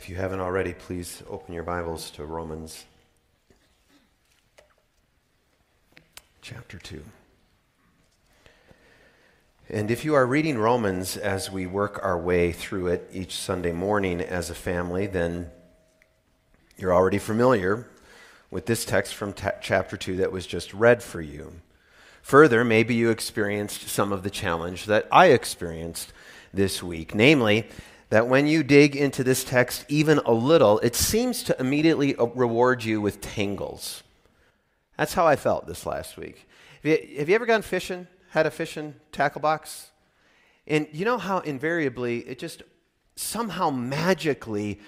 If 0.00 0.08
you 0.08 0.16
haven't 0.16 0.40
already, 0.40 0.72
please 0.72 1.22
open 1.28 1.52
your 1.52 1.62
Bibles 1.62 2.10
to 2.12 2.24
Romans 2.24 2.86
chapter 6.40 6.78
2. 6.78 7.04
And 9.68 9.90
if 9.90 10.02
you 10.02 10.14
are 10.14 10.24
reading 10.24 10.56
Romans 10.56 11.18
as 11.18 11.50
we 11.50 11.66
work 11.66 12.00
our 12.02 12.18
way 12.18 12.50
through 12.50 12.86
it 12.86 13.10
each 13.12 13.36
Sunday 13.36 13.72
morning 13.72 14.22
as 14.22 14.48
a 14.48 14.54
family, 14.54 15.06
then 15.06 15.50
you're 16.78 16.94
already 16.94 17.18
familiar 17.18 17.86
with 18.50 18.64
this 18.64 18.86
text 18.86 19.14
from 19.14 19.34
ta- 19.34 19.52
chapter 19.60 19.98
2 19.98 20.16
that 20.16 20.32
was 20.32 20.46
just 20.46 20.72
read 20.72 21.02
for 21.02 21.20
you. 21.20 21.60
Further, 22.22 22.64
maybe 22.64 22.94
you 22.94 23.10
experienced 23.10 23.86
some 23.88 24.12
of 24.12 24.22
the 24.22 24.30
challenge 24.30 24.86
that 24.86 25.06
I 25.12 25.26
experienced 25.26 26.14
this 26.54 26.82
week, 26.82 27.14
namely, 27.14 27.68
that 28.10 28.28
when 28.28 28.46
you 28.46 28.62
dig 28.62 28.94
into 28.94 29.24
this 29.24 29.42
text 29.44 29.84
even 29.88 30.18
a 30.26 30.32
little, 30.32 30.78
it 30.80 30.94
seems 30.94 31.42
to 31.44 31.58
immediately 31.60 32.14
reward 32.34 32.84
you 32.84 33.00
with 33.00 33.20
tangles. 33.20 34.02
That's 34.98 35.14
how 35.14 35.26
I 35.26 35.36
felt 35.36 35.66
this 35.66 35.86
last 35.86 36.16
week. 36.16 36.46
Have 36.84 37.28
you 37.28 37.34
ever 37.34 37.46
gone 37.46 37.62
fishing? 37.62 38.06
Had 38.30 38.46
a 38.46 38.50
fishing 38.50 38.94
tackle 39.12 39.40
box? 39.40 39.90
And 40.66 40.88
you 40.92 41.04
know 41.04 41.18
how 41.18 41.38
invariably 41.38 42.18
it 42.20 42.38
just 42.38 42.62
somehow 43.16 43.70
magically 43.70 44.80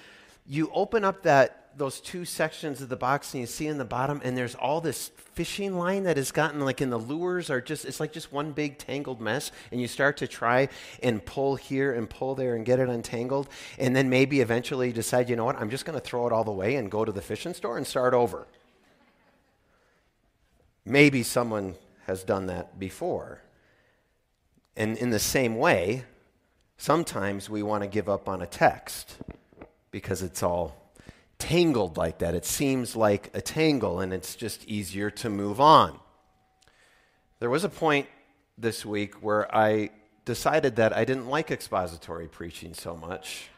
you 0.47 0.71
open 0.75 1.05
up 1.05 1.23
that 1.23 1.62
those 1.77 2.01
two 2.01 2.25
sections 2.25 2.81
of 2.81 2.89
the 2.89 2.97
box 2.97 3.33
and 3.33 3.41
you 3.41 3.47
see 3.47 3.67
in 3.67 3.79
the 3.79 3.85
bottom 3.85 4.21
and 4.25 4.37
there's 4.37 4.55
all 4.55 4.81
this 4.81 5.11
fishing 5.35 5.77
line 5.77 6.05
that 6.05 6.17
has 6.17 6.31
gotten 6.31 6.61
like 6.61 6.81
in 6.81 6.91
the 6.91 6.99
lures 6.99 7.49
are 7.51 7.61
just 7.61 7.85
it's 7.85 8.01
like 8.01 8.13
just 8.13 8.33
one 8.33 8.53
big 8.53 8.79
tangled 8.79 9.21
mess 9.21 9.51
and 9.71 9.81
you 9.81 9.89
start 9.89 10.17
to 10.17 10.27
try 10.27 10.69
and 11.03 11.25
pull 11.25 11.57
here 11.57 11.93
and 11.93 12.11
pull 12.11 12.35
there 12.35 12.55
and 12.55 12.67
get 12.67 12.79
it 12.79 12.89
untangled 12.89 13.49
and 13.79 13.97
then 13.97 14.11
maybe 14.11 14.41
eventually 14.41 14.93
decide 14.93 15.31
you 15.31 15.37
know 15.37 15.45
what? 15.45 15.57
I'm 15.57 15.71
just 15.71 15.85
going 15.85 15.99
to 15.99 16.05
throw 16.05 16.27
it 16.27 16.33
all 16.33 16.45
the 16.45 16.53
way 16.53 16.77
and 16.77 16.91
go 16.91 17.05
to 17.05 17.13
the 17.13 17.23
fishing 17.23 17.55
store 17.55 17.77
and 17.77 17.87
start 17.87 18.15
over. 18.15 18.47
Maybe 20.85 21.23
someone 21.23 21.77
has 22.07 22.25
done 22.25 22.47
that 22.47 22.79
before. 22.79 23.41
And 24.77 24.97
in 24.99 25.11
the 25.11 25.19
same 25.19 25.57
way 25.57 26.05
sometimes 26.77 27.49
we 27.49 27.63
want 27.63 27.83
to 27.83 27.89
give 27.89 28.09
up 28.09 28.29
on 28.29 28.43
a 28.43 28.47
text 28.47 29.17
because 29.93 30.23
it's 30.23 30.43
all 30.43 30.82
tangled 31.43 31.97
like 31.97 32.19
that. 32.19 32.37
It 32.37 32.45
seems 32.45 32.95
like 32.95 33.31
a 33.35 33.41
tangle, 33.41 33.99
and 33.99 34.13
it's 34.13 34.37
just 34.37 34.65
easier 34.69 35.11
to 35.11 35.29
move 35.29 35.61
on. 35.61 35.99
There 37.41 37.51
was 37.51 37.65
a 37.65 37.69
point 37.69 38.07
this 38.57 38.87
week 38.87 39.15
where 39.17 39.53
I 39.55 39.91
decided 40.25 40.77
that 40.77 40.97
I 40.97 41.05
didn't 41.05 41.27
like 41.27 41.51
expository 41.51 42.29
preaching 42.29 42.75
so 42.75 42.97
much 42.97 43.49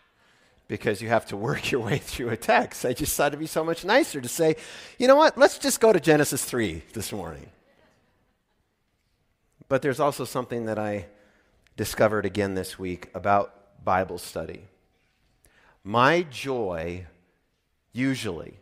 because 0.67 1.03
you 1.03 1.09
have 1.09 1.27
to 1.27 1.37
work 1.49 1.71
your 1.71 1.83
way 1.83 1.99
through 1.99 2.31
a 2.31 2.39
text. 2.39 2.87
I 2.87 2.95
just 2.95 3.15
thought 3.15 3.29
it'd 3.29 3.39
be 3.39 3.47
so 3.47 3.63
much 3.63 3.85
nicer 3.85 4.19
to 4.19 4.29
say, 4.29 4.57
you 4.99 5.07
know 5.07 5.17
what, 5.17 5.37
let's 5.37 5.59
just 5.59 5.79
go 5.79 5.93
to 5.93 6.01
Genesis 6.01 6.43
3 6.43 6.83
this 6.95 7.13
morning. 7.13 7.51
But 9.69 9.83
there's 9.83 10.01
also 10.01 10.25
something 10.25 10.65
that 10.65 10.79
I 10.79 11.07
discovered 11.77 12.25
again 12.25 12.55
this 12.55 12.79
week 12.79 13.11
about 13.15 13.85
Bible 13.85 14.17
study. 14.17 14.65
My 15.83 16.23
joy 16.23 17.07
usually, 17.95 18.59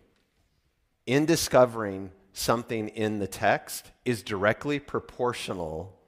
in 1.06 1.26
discovering 1.26 2.12
something 2.32 2.88
in 2.88 3.18
the 3.18 3.26
text 3.26 3.90
is 4.04 4.22
directly 4.22 4.78
proportional 4.78 5.98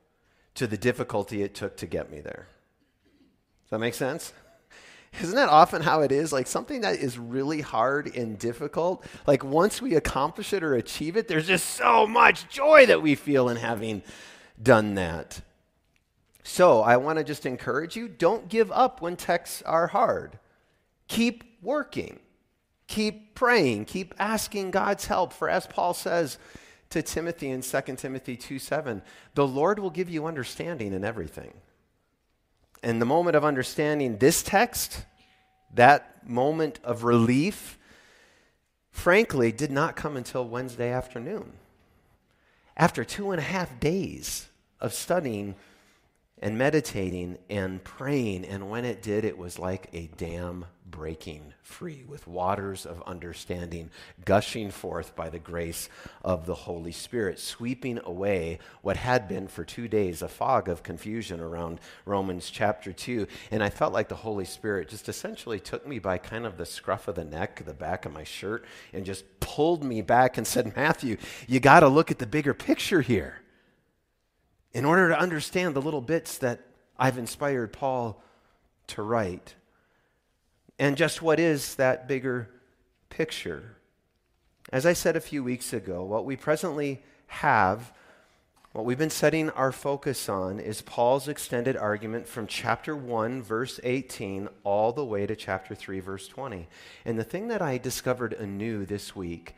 to 0.55 0.69
the 0.69 0.77
difficulty 0.77 1.42
it 1.42 1.55
took 1.55 1.77
to 1.78 1.86
get 1.86 2.11
me 2.11 2.20
there. 2.20 2.47
Does 3.64 3.70
that 3.70 3.78
make 3.80 3.95
sense? 3.95 4.33
Isn't 5.20 5.34
that 5.34 5.48
often 5.48 5.83
how 5.83 6.02
it 6.02 6.12
is? 6.12 6.33
Like 6.33 6.47
something 6.47 6.83
that 6.83 6.97
is 6.98 7.19
really 7.19 7.61
hard 7.61 8.14
and 8.14 8.39
difficult, 8.39 9.05
like 9.27 9.42
once 9.42 9.83
we 9.83 9.95
accomplish 9.95 10.52
it 10.52 10.62
or 10.62 10.75
achieve 10.75 11.17
it, 11.17 11.27
there's 11.28 11.47
just 11.47 11.70
so 11.70 12.06
much 12.06 12.48
joy 12.48 12.86
that 12.86 13.02
we 13.02 13.14
feel 13.14 13.48
in 13.48 13.56
having 13.56 14.02
done 14.63 14.95
that. 14.95 15.40
So 16.42 16.83
I 16.83 16.98
want 16.98 17.18
to 17.18 17.24
just 17.24 17.46
encourage 17.46 17.96
you 17.96 18.07
don't 18.07 18.48
give 18.48 18.70
up 18.70 19.01
when 19.01 19.17
texts 19.17 19.63
are 19.63 19.89
hard. 19.89 20.39
Keep 21.08 21.45
working. 21.63 22.18
Keep 22.86 23.34
praying, 23.34 23.86
keep 23.86 24.14
asking 24.18 24.70
God's 24.70 25.06
help. 25.06 25.33
For 25.33 25.48
as 25.48 25.67
Paul 25.67 25.95
says 25.95 26.39
to 26.90 27.02
Timothy 27.02 27.50
in 27.50 27.62
2 27.62 27.80
Timothy 27.96 28.36
2 28.36 28.58
7, 28.58 29.02
the 29.34 29.46
Lord 29.46 29.78
will 29.78 29.90
give 29.90 30.11
you 30.11 30.27
understanding 30.27 30.92
in 30.92 31.05
everything. 31.05 31.55
And 32.83 33.00
the 33.00 33.06
moment 33.06 33.36
of 33.36 33.45
understanding 33.45 34.18
this 34.18 34.42
text, 34.42 35.06
that 35.72 36.28
moment 36.28 36.80
of 36.84 37.02
relief, 37.02 37.78
frankly, 38.90 39.51
did 39.52 39.70
not 39.70 39.96
come 39.96 40.16
until 40.16 40.46
Wednesday 40.46 40.90
afternoon. 40.90 41.55
After 42.77 43.05
two 43.05 43.30
and 43.30 43.40
a 43.40 43.45
half 43.45 43.80
days 43.80 44.48
of 44.80 44.92
studying 44.92 45.55
and 46.40 46.58
meditating 46.58 47.39
and 47.48 47.83
praying, 47.84 48.45
and 48.45 48.68
when 48.68 48.84
it 48.84 49.02
did, 49.02 49.24
it 49.24 49.39
was 49.39 49.58
like 49.58 49.89
a 49.92 50.08
dam 50.17 50.67
breaking 50.84 51.55
free, 51.62 52.05
with 52.06 52.27
waters 52.27 52.86
of 52.86 53.02
understanding 53.02 53.90
gushing 54.24 54.70
forth 54.70 55.17
by 55.17 55.28
the 55.28 55.39
grace 55.39 55.89
of 56.22 56.46
the 56.46 56.55
Holy 56.55 56.92
Spirit, 56.92 57.39
sweeping 57.40 57.98
away 58.05 58.58
what 58.83 58.96
had 58.96 59.27
been 59.27 59.48
for 59.48 59.64
two 59.64 59.89
days 59.89 60.22
a 60.22 60.28
fog 60.28 60.68
of 60.68 60.83
confusion 60.83 61.40
around 61.40 61.80
Romans 62.05 62.51
chapter 62.51 62.92
2. 62.92 63.27
And 63.51 63.62
I 63.62 63.70
felt 63.70 63.92
like 63.92 64.08
the 64.08 64.14
Holy 64.14 64.45
Spirit 64.45 64.89
just 64.89 65.08
essentially 65.08 65.58
took 65.58 65.86
me 65.86 65.98
by 65.98 66.18
kind 66.18 66.46
of 66.46 66.58
the 66.58 66.66
scruff 66.66 67.08
of 67.08 67.16
the 67.16 67.24
neck, 67.24 67.64
the 67.64 67.74
back 67.74 68.05
of 68.06 68.12
my 68.12 68.24
shirt, 68.24 68.64
and 68.92 69.05
just 69.05 69.24
pulled 69.40 69.83
me 69.83 70.02
back 70.02 70.36
and 70.36 70.46
said, 70.46 70.77
Matthew, 70.77 71.16
you 71.48 71.58
got 71.61 71.80
to 71.80 71.89
look 71.89 72.11
at 72.11 72.18
the 72.18 72.27
bigger 72.27 72.55
picture 72.55 73.01
here. 73.01 73.44
In 74.74 74.85
order 74.85 75.08
to 75.08 75.18
understand 75.18 75.74
the 75.74 75.80
little 75.80 76.02
bits 76.02 76.36
that 76.39 76.61
I've 76.98 77.17
inspired 77.17 77.73
Paul 77.73 78.23
to 78.89 79.02
write. 79.02 79.55
And 80.79 80.96
just 80.96 81.23
what 81.23 81.40
is 81.40 81.77
that 81.77 82.08
bigger 82.08 82.51
picture? 83.08 83.77
As 84.73 84.84
I 84.84 84.92
said 84.92 85.17
a 85.17 85.20
few 85.20 85.45
weeks 85.45 85.73
ago, 85.73 86.05
what 86.05 86.24
we 86.24 86.36
presently 86.36 87.02
have, 87.29 87.92
what 88.73 88.84
we've 88.84 88.98
been 88.98 89.11
setting 89.11 89.51
our 89.51 89.70
focus 89.70 90.29
on, 90.29 90.58
is 90.58 90.83
Paul's 90.83 91.29
extended 91.29 91.77
argument 91.77 92.27
from 92.27 92.46
chapter 92.46 92.96
1, 92.96 93.42
verse 93.42 93.79
18, 93.84 94.48
all 94.64 94.92
the 94.92 95.05
way 95.05 95.27
to 95.27 95.36
chapter 95.36 95.74
3, 95.74 96.01
verse 96.01 96.27
20. 96.27 96.67
And 97.05 97.18
the 97.18 97.24
thing 97.24 97.48
that 97.48 97.63
I 97.63 97.79
discovered 97.79 98.33
anew 98.33 98.84
this 98.84 99.14
week 99.14 99.55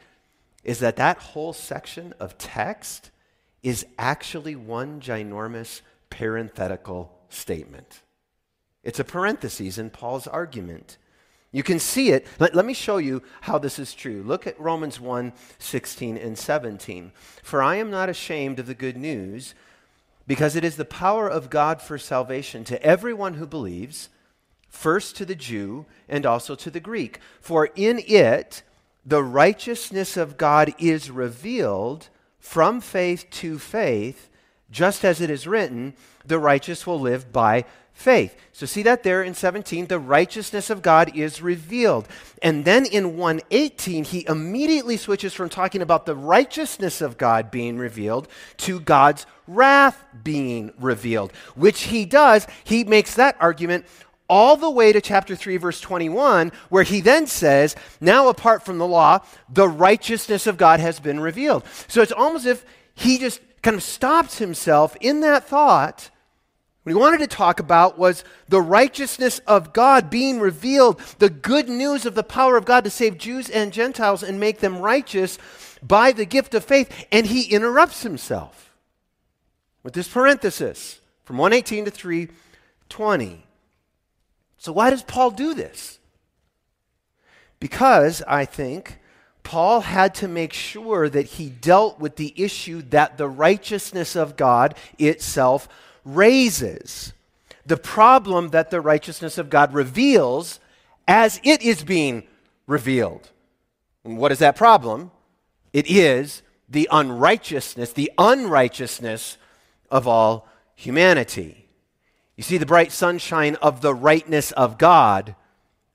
is 0.65 0.81
that 0.81 0.97
that 0.97 1.19
whole 1.19 1.53
section 1.53 2.13
of 2.19 2.37
text 2.37 3.11
is 3.67 3.85
actually 3.99 4.55
one 4.55 5.01
ginormous 5.01 5.81
parenthetical 6.09 7.11
statement. 7.29 8.03
It's 8.85 9.01
a 9.01 9.05
parenthesis 9.05 9.77
in 9.77 9.91
Paul's 9.91 10.29
argument. 10.29 10.99
You 11.51 11.65
can 11.65 11.81
see 11.81 12.11
it. 12.11 12.29
Let, 12.39 12.55
let, 12.55 12.65
me 12.65 12.75
show 12.75 12.99
you 12.99 13.25
how 13.41 13.59
this 13.59 13.81
is 13.81 13.93
true. 13.93 14.23
Look 14.23 14.47
at 14.47 14.61
Romans 14.61 15.01
1 15.01 15.33
16 15.59 16.17
and 16.17 16.39
17. 16.39 17.11
For 17.43 17.61
I 17.61 17.75
am 17.77 17.91
not 17.91 18.09
ashamed 18.09 18.61
of 18.61 18.69
the 18.69 18.75
good 18.75 18.97
news, 18.97 19.57
because 20.29 20.55
it 20.55 20.65
is 20.65 20.77
the 20.77 20.85
power 20.85 21.29
of 21.29 21.51
God 21.51 21.83
for 21.83 21.99
salvation 21.99 22.63
to 22.67 22.81
everyone 22.85 23.35
who 23.35 23.49
believes, 23.49 24.11
first 24.69 25.17
to 25.17 25.25
the 25.25 25.35
Jew 25.35 25.87
and 26.09 26.25
also 26.25 26.55
to 26.55 26.71
the 26.71 26.79
Greek. 26.79 27.19
For 27.41 27.71
in 27.75 28.01
it 28.07 28.63
the 29.05 29.25
righteousness 29.25 30.17
of 30.17 30.37
God 30.37 30.73
is 30.79 31.11
revealed 31.11 32.11
from 32.47 32.81
faith 32.81 33.27
to 33.29 33.59
faith, 33.59 34.31
just 34.71 35.05
as 35.05 35.21
it 35.21 35.31
is 35.31 35.49
written, 35.49 35.95
the 36.25 36.39
righteous 36.39 36.87
will 36.87 37.01
live 37.01 37.33
by 37.33 37.65
faith. 37.93 38.37
So 38.53 38.67
see 38.67 38.85
that 38.85 39.03
there 39.03 39.23
in 39.23 39.35
17, 39.35 39.89
the 39.89 39.99
righteousness 39.99 40.71
of 40.71 40.81
God 40.81 41.17
is 41.17 41.43
revealed. 41.43 42.07
And 42.41 42.65
then 42.65 42.87
in 42.87 43.17
118, 43.17 44.05
he 44.05 44.25
immediately 44.29 44.97
switches 44.97 45.35
from 45.35 45.49
talking 45.49 45.83
about 45.83 46.07
the 46.07 46.15
righteousness 46.15 47.01
of 47.01 47.19
God 47.19 47.51
being 47.51 47.79
revealed 47.79 48.29
to 48.59 48.79
God's 48.79 49.27
wrath 49.49 50.05
being 50.23 50.73
revealed, 50.79 51.33
which 51.57 51.83
he 51.83 52.05
does. 52.05 52.47
He 52.63 52.85
makes 52.85 53.17
that 53.17 53.37
argument 53.41 53.87
all 54.29 54.57
the 54.57 54.71
way 54.71 54.93
to 54.93 55.01
chapter 55.01 55.37
3, 55.37 55.57
verse 55.57 55.81
21, 55.81 56.53
where 56.69 56.83
he 56.83 57.01
then 57.01 57.27
says, 57.27 57.77
Now 58.01 58.29
apart 58.29 58.65
from 58.65 58.79
the 58.79 58.87
law, 58.87 59.21
the 59.49 59.69
righteousness 59.69 60.47
of 60.47 60.57
God 60.57 60.81
has 60.81 61.01
been 61.01 61.21
revealed. 61.21 61.65
So 61.89 62.03
it's 62.03 62.13
almost 62.13 62.47
as 62.47 62.59
if 62.59 62.65
he 62.95 63.19
just 63.19 63.41
kind 63.63 63.77
of 63.77 63.83
stops 63.83 64.39
himself 64.39 64.97
in 65.01 65.21
that 65.21 65.47
thought 65.47 66.11
what 66.87 66.93
he 66.93 67.01
wanted 67.01 67.19
to 67.19 67.27
talk 67.27 67.59
about 67.59 67.99
was 67.99 68.23
the 68.49 68.61
righteousness 68.61 69.41
of 69.41 69.73
God 69.73 70.09
being 70.09 70.39
revealed, 70.39 71.01
the 71.19 71.29
good 71.29 71.69
news 71.69 72.07
of 72.07 72.15
the 72.15 72.23
power 72.23 72.57
of 72.57 72.65
God 72.65 72.85
to 72.85 72.91
save 72.91 73.19
Jews 73.19 73.51
and 73.51 73.73
Gentiles 73.73 74.23
and 74.23 74.39
make 74.39 74.61
them 74.61 74.79
righteous 74.79 75.37
by 75.83 76.13
the 76.13 76.25
gift 76.25 76.55
of 76.55 76.65
faith. 76.65 77.07
And 77.11 77.27
he 77.27 77.51
interrupts 77.51 78.05
himself 78.05 78.73
with 79.83 79.95
this 79.95 80.07
parenthesis 80.07 81.01
from 81.25 81.39
118 81.39 81.87
to 81.87 81.91
320. 81.91 83.46
So, 84.67 84.73
why 84.73 84.91
does 84.91 85.05
Paul 85.05 85.31
do 85.31 85.55
this? 85.55 86.01
Because, 87.61 88.21
I 88.27 88.45
think, 88.45 88.99
Paul 89.45 89.83
had 89.83 90.13
to 90.17 90.27
make 90.27 90.53
sure 90.53 91.09
that 91.09 91.27
he 91.27 91.49
dealt 91.49 92.01
with 92.01 92.17
the 92.17 92.35
issue 92.35 92.83
that 92.91 93.17
the 93.17 93.29
righteousness 93.29 94.17
of 94.17 94.37
God 94.37 94.75
itself 94.99 95.69
raises. 96.05 97.13
The 97.65 97.77
problem 97.77 98.49
that 98.49 98.73
the 98.73 98.81
righteousness 98.81 99.39
of 99.39 99.51
God 99.51 99.73
reveals 99.73 100.59
as 101.07 101.41
it 101.45 101.63
is 101.63 101.85
being 101.85 102.25
revealed. 102.67 103.31
And 104.03 104.19
what 104.19 104.33
is 104.33 104.41
that 104.41 104.57
problem? 104.57 105.13
It 105.73 105.89
is 105.89 106.43
the 106.69 106.89
unrighteousness, 106.91 107.93
the 107.93 108.11
unrighteousness 108.19 109.39
of 109.93 110.09
all 110.09 110.49
humanity. 110.75 111.66
You 112.37 112.43
see, 112.43 112.59
the 112.59 112.67
bright 112.67 112.93
sunshine 112.93 113.57
of 113.57 113.81
the 113.81 113.95
rightness 113.95 114.53
of 114.53 114.79
God 114.79 115.35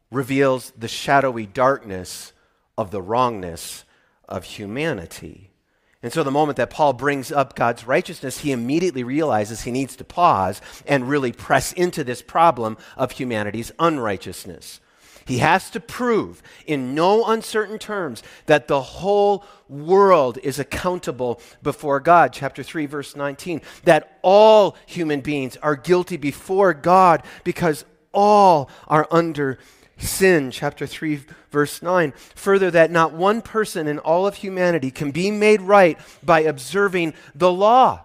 reveals 0.10 0.72
the 0.78 0.88
shadowy 0.88 1.46
darkness 1.46 2.34
of 2.78 2.92
the 2.92 3.02
wrongness 3.02 3.86
of 4.28 4.44
humanity. 4.44 5.52
And 6.04 6.12
so, 6.12 6.24
the 6.24 6.32
moment 6.32 6.58
that 6.58 6.72
Paul 6.72 6.94
brings 6.94 7.32
up 7.32 7.56
God's 7.56 7.86
righteousness, 7.86 8.40
he 8.40 8.52
immediately 8.52 9.04
realizes 9.04 9.62
he 9.62 9.72
needs 9.72 9.96
to 9.98 10.04
pause 10.04 10.60
and 10.88 11.08
really 11.08 11.32
press 11.32 11.74
into 11.74 12.04
this 12.04 12.24
problem 12.24 12.76
of 12.98 13.12
humanity's 13.12 13.72
unrighteousness. 13.78 14.80
He 15.32 15.38
has 15.38 15.70
to 15.70 15.80
prove 15.80 16.44
in 16.68 16.94
no 16.94 17.24
uncertain 17.24 17.80
terms 17.80 18.22
that 18.48 18.68
the 18.68 18.82
whole 18.82 19.46
world 19.70 20.38
is 20.44 20.60
accountable 20.60 21.40
before 21.64 22.02
God. 22.02 22.34
Chapter 22.34 22.64
3, 22.64 22.86
verse 22.86 23.16
19. 23.16 23.62
That 23.86 24.20
all 24.24 24.76
human 24.86 25.22
beings 25.22 25.56
are 25.64 25.78
guilty 25.78 26.18
before 26.18 26.74
God 26.74 27.24
because 27.46 27.86
all 28.14 28.70
are 28.90 29.08
under 29.10 29.58
sin, 29.96 30.52
chapter 30.52 30.86
3, 30.86 31.22
verse 31.50 31.82
9. 31.82 32.12
Further, 32.36 32.70
that 32.70 32.92
not 32.92 33.14
one 33.14 33.42
person 33.42 33.88
in 33.88 34.00
all 34.00 34.28
of 34.28 34.36
humanity 34.36 34.92
can 34.92 35.12
be 35.12 35.32
made 35.32 35.62
right 35.62 35.98
by 36.22 36.42
observing 36.42 37.14
the 37.34 37.54
law. 37.54 38.04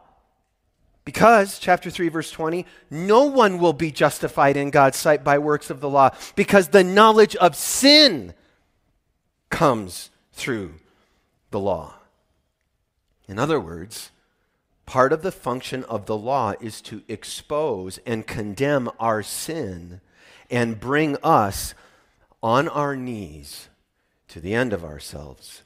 Because, 1.07 1.61
chapter 1.61 1.89
3, 1.89 2.09
verse 2.09 2.33
20, 2.33 2.67
no 2.91 3.27
one 3.27 3.59
will 3.59 3.73
be 3.73 3.93
justified 3.93 4.57
in 4.57 4.71
God's 4.71 4.99
sight 4.99 5.23
by 5.23 5.39
works 5.39 5.71
of 5.71 5.81
the 5.81 5.89
law, 5.89 6.11
because 6.35 6.69
the 6.69 6.83
knowledge 6.83 7.37
of 7.37 7.55
sin 7.55 8.35
comes 9.49 10.11
through 10.33 10.75
the 11.53 11.61
law. 11.61 11.95
In 13.29 13.39
other 13.39 13.61
words, 13.61 14.11
part 14.85 15.13
of 15.13 15.23
the 15.23 15.31
function 15.31 15.85
of 15.85 16.07
the 16.07 16.17
law 16.17 16.55
is 16.61 16.81
to 16.83 17.03
expose 17.07 17.99
and 18.05 18.27
condemn 18.27 18.91
our 18.99 19.23
sin 19.23 20.01
and 20.51 20.81
bring 20.81 21.17
us 21.23 21.75
on 22.43 22.67
our 22.67 22.97
knees 22.97 23.69
to 24.27 24.41
the 24.41 24.55
end 24.55 24.73
of 24.73 24.85
ourselves. 24.85 25.63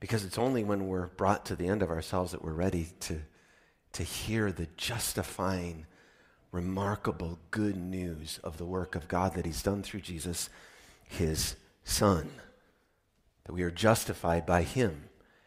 Because 0.00 0.24
it's 0.24 0.38
only 0.38 0.64
when 0.64 0.88
we're 0.88 1.08
brought 1.08 1.44
to 1.44 1.54
the 1.54 1.68
end 1.68 1.82
of 1.82 1.90
ourselves 1.90 2.32
that 2.32 2.42
we're 2.42 2.52
ready 2.52 2.88
to, 3.00 3.20
to 3.94 4.02
hear 4.02 4.52
the 4.52 4.68
justifying, 4.76 5.86
remarkable 6.52 7.38
good 7.50 7.76
news 7.76 8.38
of 8.44 8.58
the 8.58 8.64
work 8.64 8.94
of 8.94 9.08
God 9.08 9.34
that 9.34 9.46
He's 9.46 9.62
done 9.62 9.82
through 9.82 10.00
Jesus, 10.00 10.50
His 11.04 11.56
Son. 11.84 12.28
That 13.44 13.52
we 13.52 13.62
are 13.62 13.70
justified 13.70 14.46
by 14.46 14.62
Him 14.62 15.04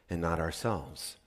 and 0.10 0.22
not 0.22 0.40
ourselves. 0.40 1.18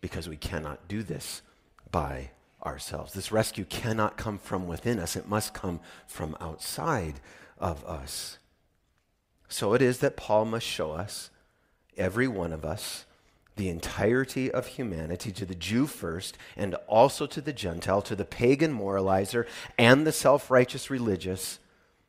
Because 0.00 0.28
we 0.28 0.36
cannot 0.36 0.88
do 0.88 1.02
this 1.02 1.42
by 1.90 2.30
ourselves. 2.64 3.12
This 3.12 3.32
rescue 3.32 3.64
cannot 3.64 4.16
come 4.16 4.38
from 4.38 4.66
within 4.66 4.98
us, 4.98 5.16
it 5.16 5.28
must 5.28 5.54
come 5.54 5.80
from 6.06 6.36
outside 6.40 7.20
of 7.58 7.84
us. 7.84 8.38
So 9.48 9.74
it 9.74 9.82
is 9.82 9.98
that 9.98 10.16
Paul 10.16 10.44
must 10.44 10.66
show 10.66 10.92
us, 10.92 11.30
every 11.96 12.28
one 12.28 12.52
of 12.52 12.64
us, 12.64 13.06
the 13.58 13.68
entirety 13.68 14.50
of 14.50 14.68
humanity, 14.68 15.32
to 15.32 15.44
the 15.44 15.54
Jew 15.54 15.86
first, 15.86 16.38
and 16.56 16.76
also 16.86 17.26
to 17.26 17.40
the 17.40 17.52
Gentile, 17.52 18.00
to 18.02 18.14
the 18.14 18.24
pagan 18.24 18.72
moralizer, 18.72 19.46
and 19.76 20.06
the 20.06 20.12
self 20.12 20.48
righteous 20.48 20.88
religious, 20.90 21.58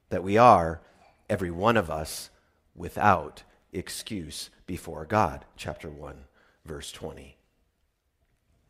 that 0.10 0.24
we 0.24 0.38
are, 0.38 0.80
every 1.28 1.50
one 1.50 1.75
of 1.75 1.90
us, 1.90 2.30
without 2.75 3.44
excuse 3.74 4.51
before 4.68 5.06
God. 5.06 5.44
Chapter 5.57 5.90
1, 5.90 6.25
verse 6.66 6.92
20. 6.92 7.36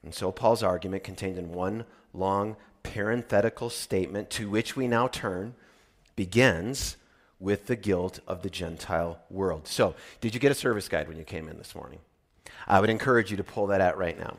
And 0.01 0.15
so 0.15 0.31
Paul's 0.31 0.63
argument 0.63 1.03
contained 1.03 1.37
in 1.37 1.51
one 1.51 1.83
long 2.13 2.55
parenthetical 2.81 3.69
statement 3.69 4.29
to 4.31 4.49
which 4.49 4.77
we 4.77 4.87
now 4.87 5.09
turn 5.09 5.53
begins 6.15 6.95
with 7.41 7.67
the 7.67 7.75
guilt 7.75 8.21
of 8.25 8.41
the 8.41 8.49
Gentile 8.49 9.19
world. 9.29 9.67
So, 9.67 9.95
did 10.21 10.33
you 10.33 10.39
get 10.39 10.51
a 10.51 10.55
service 10.55 10.87
guide 10.87 11.09
when 11.09 11.17
you 11.17 11.25
came 11.25 11.49
in 11.49 11.57
this 11.57 11.75
morning? 11.75 11.99
I 12.67 12.79
would 12.79 12.89
encourage 12.89 13.31
you 13.31 13.37
to 13.37 13.43
pull 13.43 13.67
that 13.67 13.81
out 13.81 13.97
right 13.97 14.17
now 14.17 14.37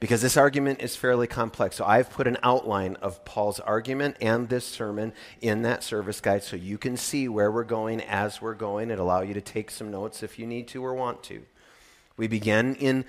because 0.00 0.22
this 0.22 0.36
argument 0.36 0.80
is 0.80 0.96
fairly 0.96 1.26
complex. 1.26 1.76
So, 1.76 1.84
I've 1.84 2.10
put 2.10 2.26
an 2.26 2.36
outline 2.42 2.96
of 2.96 3.24
Paul's 3.24 3.60
argument 3.60 4.16
and 4.20 4.48
this 4.48 4.64
sermon 4.64 5.12
in 5.40 5.62
that 5.62 5.82
service 5.82 6.20
guide 6.20 6.42
so 6.42 6.56
you 6.56 6.78
can 6.78 6.96
see 6.96 7.28
where 7.28 7.50
we're 7.50 7.64
going 7.64 8.00
as 8.02 8.40
we're 8.40 8.54
going. 8.54 8.90
It 8.90 8.98
allow 8.98 9.22
you 9.22 9.34
to 9.34 9.40
take 9.40 9.70
some 9.70 9.90
notes 9.90 10.22
if 10.22 10.38
you 10.38 10.46
need 10.46 10.68
to 10.68 10.84
or 10.84 10.94
want 10.94 11.22
to. 11.24 11.42
We 12.16 12.26
begin 12.26 12.74
in 12.76 13.04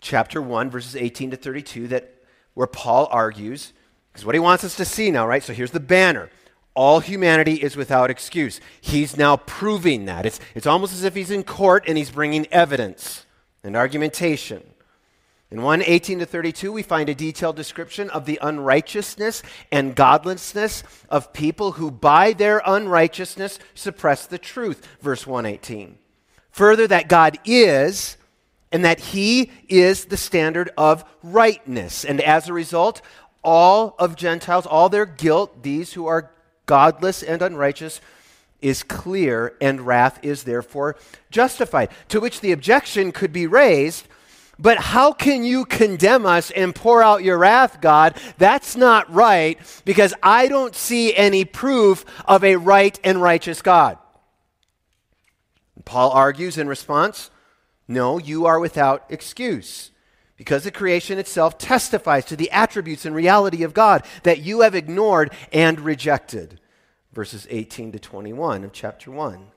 chapter 0.00 0.40
1 0.40 0.70
verses 0.70 0.94
18 0.94 1.32
to 1.32 1.36
32 1.36 1.88
that 1.88 2.14
where 2.54 2.66
Paul 2.66 3.08
argues 3.10 3.72
because 4.12 4.24
what 4.24 4.34
he 4.34 4.40
wants 4.40 4.64
us 4.64 4.76
to 4.76 4.84
see 4.84 5.10
now, 5.10 5.26
right? 5.26 5.42
So 5.42 5.52
here's 5.52 5.70
the 5.70 5.80
banner 5.80 6.30
all 6.74 7.00
humanity 7.00 7.54
is 7.54 7.76
without 7.76 8.08
excuse. 8.08 8.60
He's 8.80 9.16
now 9.16 9.36
proving 9.36 10.04
that. 10.04 10.24
It's, 10.24 10.38
it's 10.54 10.66
almost 10.66 10.92
as 10.92 11.02
if 11.02 11.16
he's 11.16 11.32
in 11.32 11.42
court 11.42 11.82
and 11.88 11.98
he's 11.98 12.10
bringing 12.10 12.46
evidence 12.52 13.26
and 13.62 13.76
argumentation. 13.76 14.62
In 15.50 15.62
1 15.62 15.82
18 15.82 16.18
to 16.18 16.26
32, 16.26 16.70
we 16.70 16.82
find 16.82 17.08
a 17.08 17.14
detailed 17.14 17.56
description 17.56 18.10
of 18.10 18.26
the 18.26 18.38
unrighteousness 18.42 19.42
and 19.72 19.96
godlessness 19.96 20.82
of 21.08 21.32
people 21.32 21.72
who, 21.72 21.90
by 21.90 22.34
their 22.34 22.60
unrighteousness, 22.66 23.58
suppress 23.74 24.26
the 24.26 24.38
truth. 24.38 24.86
Verse 25.00 25.26
118. 25.26 25.96
Further, 26.50 26.86
that 26.86 27.08
God 27.08 27.38
is 27.46 28.18
and 28.70 28.84
that 28.84 29.00
He 29.00 29.50
is 29.68 30.06
the 30.06 30.18
standard 30.18 30.70
of 30.76 31.04
rightness. 31.22 32.04
And 32.04 32.20
as 32.20 32.48
a 32.48 32.52
result, 32.52 33.00
all 33.42 33.94
of 33.98 34.16
Gentiles, 34.16 34.66
all 34.66 34.90
their 34.90 35.06
guilt, 35.06 35.62
these 35.62 35.94
who 35.94 36.06
are 36.06 36.30
godless 36.66 37.22
and 37.22 37.40
unrighteous, 37.40 38.00
is 38.60 38.82
clear, 38.82 39.54
and 39.60 39.82
wrath 39.82 40.18
is 40.22 40.44
therefore 40.44 40.96
justified. 41.30 41.90
To 42.08 42.20
which 42.20 42.40
the 42.40 42.52
objection 42.52 43.12
could 43.12 43.32
be 43.32 43.46
raised 43.46 44.06
but 44.58 44.78
how 44.78 45.12
can 45.12 45.44
you 45.44 45.64
condemn 45.64 46.26
us 46.26 46.50
and 46.50 46.74
pour 46.74 47.02
out 47.02 47.22
your 47.22 47.38
wrath, 47.38 47.80
God? 47.80 48.16
That's 48.38 48.76
not 48.76 49.12
right 49.12 49.58
because 49.84 50.14
I 50.22 50.48
don't 50.48 50.74
see 50.74 51.14
any 51.14 51.44
proof 51.44 52.04
of 52.24 52.42
a 52.42 52.56
right 52.56 52.98
and 53.04 53.22
righteous 53.22 53.62
God. 53.62 53.98
Paul 55.84 56.10
argues 56.10 56.58
in 56.58 56.68
response 56.68 57.30
no, 57.90 58.18
you 58.18 58.44
are 58.44 58.60
without 58.60 59.06
excuse 59.08 59.92
because 60.36 60.64
the 60.64 60.70
creation 60.70 61.18
itself 61.18 61.56
testifies 61.56 62.26
to 62.26 62.36
the 62.36 62.50
attributes 62.50 63.06
and 63.06 63.14
reality 63.14 63.62
of 63.62 63.72
God 63.72 64.04
that 64.24 64.42
you 64.42 64.60
have 64.60 64.74
ignored 64.74 65.32
and 65.52 65.80
rejected 65.80 66.60
verses 67.18 67.48
18 67.50 67.90
to 67.90 67.98
21 67.98 68.62
of 68.62 68.72
chapter 68.72 69.10
1. 69.10 69.48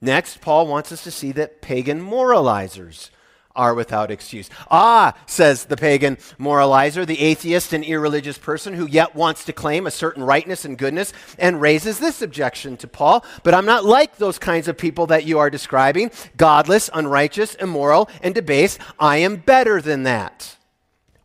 Next, 0.00 0.40
Paul 0.40 0.68
wants 0.68 0.92
us 0.92 1.02
to 1.02 1.10
see 1.10 1.32
that 1.32 1.60
pagan 1.60 2.00
moralizers 2.00 3.10
are 3.56 3.74
without 3.74 4.12
excuse. 4.12 4.48
Ah, 4.70 5.12
says 5.26 5.64
the 5.64 5.76
pagan 5.76 6.14
moralizer, 6.38 7.04
the 7.04 7.20
atheist 7.22 7.72
and 7.72 7.82
irreligious 7.82 8.38
person 8.38 8.74
who 8.74 8.86
yet 8.86 9.16
wants 9.16 9.44
to 9.46 9.52
claim 9.52 9.84
a 9.84 9.90
certain 9.90 10.22
rightness 10.22 10.64
and 10.64 10.78
goodness, 10.78 11.12
and 11.40 11.60
raises 11.60 11.98
this 11.98 12.22
objection 12.22 12.76
to 12.76 12.86
Paul. 12.86 13.24
But 13.42 13.54
I'm 13.54 13.66
not 13.66 13.84
like 13.84 14.18
those 14.18 14.38
kinds 14.38 14.68
of 14.68 14.78
people 14.78 15.08
that 15.08 15.24
you 15.24 15.40
are 15.40 15.50
describing 15.50 16.12
godless, 16.36 16.88
unrighteous, 16.94 17.56
immoral, 17.56 18.08
and 18.22 18.32
debased. 18.32 18.78
I 18.96 19.16
am 19.16 19.38
better 19.38 19.80
than 19.82 20.04
that. 20.04 20.56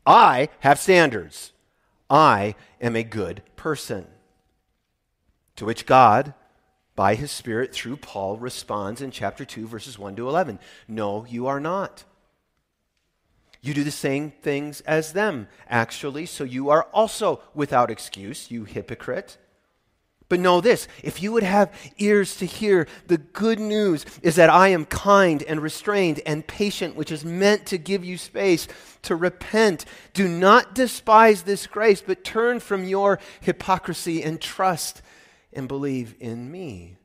I 0.07 0.49
have 0.61 0.79
standards. 0.79 1.53
I 2.09 2.55
am 2.81 2.95
a 2.95 3.03
good 3.03 3.43
person. 3.55 4.07
To 5.61 5.65
which 5.65 5.85
God, 5.85 6.33
by 6.95 7.13
his 7.13 7.29
Spirit 7.29 7.71
through 7.71 7.97
Paul, 7.97 8.39
responds 8.39 8.99
in 8.99 9.11
chapter 9.11 9.45
2, 9.45 9.67
verses 9.67 9.99
1 9.99 10.15
to 10.15 10.27
11 10.27 10.57
No, 10.87 11.23
you 11.29 11.45
are 11.45 11.59
not. 11.59 12.03
You 13.61 13.75
do 13.75 13.83
the 13.83 13.91
same 13.91 14.31
things 14.31 14.81
as 14.81 15.13
them, 15.13 15.47
actually, 15.69 16.25
so 16.25 16.43
you 16.43 16.71
are 16.71 16.85
also 16.85 17.41
without 17.53 17.91
excuse, 17.91 18.49
you 18.49 18.63
hypocrite. 18.63 19.37
But 20.29 20.39
know 20.39 20.61
this 20.61 20.87
if 21.03 21.21
you 21.21 21.31
would 21.31 21.43
have 21.43 21.71
ears 21.99 22.37
to 22.37 22.47
hear, 22.47 22.87
the 23.05 23.19
good 23.19 23.59
news 23.59 24.03
is 24.23 24.37
that 24.37 24.49
I 24.49 24.69
am 24.69 24.85
kind 24.85 25.43
and 25.43 25.61
restrained 25.61 26.21
and 26.25 26.47
patient, 26.47 26.95
which 26.95 27.11
is 27.11 27.23
meant 27.23 27.67
to 27.67 27.77
give 27.77 28.03
you 28.03 28.17
space 28.17 28.67
to 29.03 29.15
repent. 29.15 29.85
Do 30.15 30.27
not 30.27 30.73
despise 30.73 31.43
this 31.43 31.67
grace, 31.67 32.01
but 32.01 32.23
turn 32.23 32.61
from 32.61 32.83
your 32.83 33.19
hypocrisy 33.41 34.23
and 34.23 34.41
trust 34.41 35.03
and 35.53 35.67
believe 35.67 36.15
in 36.19 36.51
me. 36.51 36.97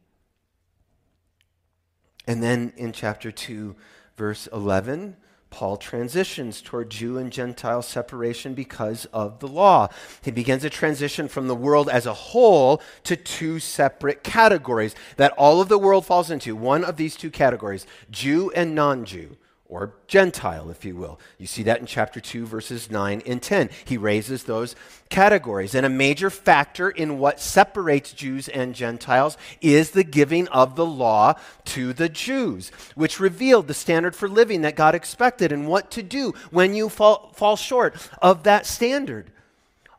And 2.27 2.43
then 2.43 2.73
in 2.77 2.93
chapter 2.93 3.31
2, 3.31 3.77
verse 4.17 4.49
11, 4.53 5.17
Paul 5.51 5.77
transitions 5.77 6.61
toward 6.61 6.91
Jew 6.91 7.19
and 7.19 7.33
Gentile 7.33 7.83
separation 7.83 8.55
because 8.55 9.05
of 9.07 9.39
the 9.39 9.49
law. 9.49 9.89
He 10.23 10.31
begins 10.31 10.65
a 10.65 10.71
transition 10.71 11.29
from 11.29 11.47
the 11.47 11.55
world 11.55 11.89
as 11.89 12.05
a 12.05 12.13
whole 12.13 12.83
to 13.05 13.17
two 13.17 13.61
separate 13.61 14.25
categories 14.25 14.95
that 15.17 15.33
all 15.33 15.61
of 15.61 15.69
the 15.69 15.79
world 15.79 16.05
falls 16.05 16.31
into. 16.31 16.57
One 16.57 16.85
of 16.85 16.97
these 16.97 17.17
two 17.17 17.31
categories, 17.31 17.87
Jew 18.11 18.51
and 18.55 18.75
non 18.75 19.05
Jew 19.05 19.37
or 19.69 19.95
Gentile, 20.07 20.71
if 20.71 20.85
you 20.85 20.95
will. 20.95 21.19
You 21.39 21.47
see 21.47 21.65
that 21.65 21.81
in 21.81 21.87
chapter 21.87 22.21
2, 22.21 22.47
verses 22.47 22.91
9 22.91 23.23
and 23.27 23.43
10. 23.43 23.71
He 23.85 23.97
raises 23.97 24.45
those 24.45 24.77
categories. 25.09 25.75
And 25.75 25.85
a 25.85 25.91
major 25.91 26.31
factor 26.31 26.89
in 26.89 27.19
what 27.19 27.41
separates 27.41 28.13
Jews 28.13 28.49
and 28.49 28.75
Gentiles 28.75 29.37
is 29.61 29.91
the 29.91 30.05
giving 30.05 30.47
of 30.49 30.77
the 30.77 30.87
law 30.87 31.35
to 31.67 31.93
the 31.93 32.09
Jews, 32.09 32.71
which 32.95 33.19
revealed 33.19 33.67
the 33.67 33.75
standard 33.75 34.15
for 34.15 34.29
living 34.29 34.63
that 34.63 34.77
God 34.77 34.95
expected 34.95 35.51
and 35.51 35.67
what 35.67 35.91
to 35.93 36.03
do 36.03 36.33
when 36.51 36.75
you 36.75 36.89
fall, 36.89 37.33
fall 37.35 37.57
short 37.57 37.97
of 38.23 38.45
that 38.45 38.67
standard. 38.67 39.33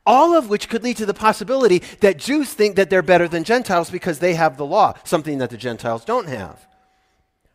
All 0.06 0.34
of 0.34 0.50
which 0.50 0.70
could 0.70 0.84
lead 0.84 0.96
to 0.98 1.06
the 1.06 1.14
possibility 1.14 1.80
that 2.00 2.18
Jews 2.18 2.54
think 2.54 2.78
that 2.78 2.90
they're 2.90 3.02
better 3.02 3.28
than 3.28 3.44
Gentiles 3.44 3.90
because 3.90 4.20
they 4.20 4.36
have 4.36 4.56
the 4.56 4.66
law, 4.66 4.94
something 5.04 5.40
that 5.40 5.50
the 5.50 5.58
Gentiles 5.58 6.06
don't 6.06 6.30
have. 6.30 6.66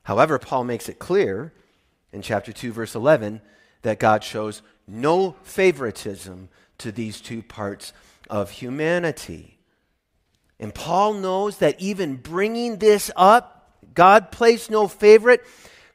However, 0.03 0.39
Paul 0.39 0.65
makes 0.65 0.91
it 0.91 0.99
clear 0.99 1.55
in 2.13 2.23
chapter 2.23 2.53
2, 2.53 2.73
verse 2.73 2.95
11, 2.95 3.41
that 3.83 3.99
God 3.99 4.23
shows 4.23 4.63
no 4.87 5.37
favoritism 5.43 6.49
to 6.79 6.93
these 6.93 7.21
two 7.21 7.43
parts 7.43 7.93
of 8.29 8.51
humanity. 8.51 9.59
And 10.61 10.75
Paul 10.75 11.15
knows 11.15 11.59
that 11.59 11.81
even 11.81 12.17
bringing 12.17 12.79
this 12.79 13.11
up, 13.17 13.75
God 13.95 14.31
placed 14.31 14.71
no 14.71 14.89
favorite, 14.89 15.45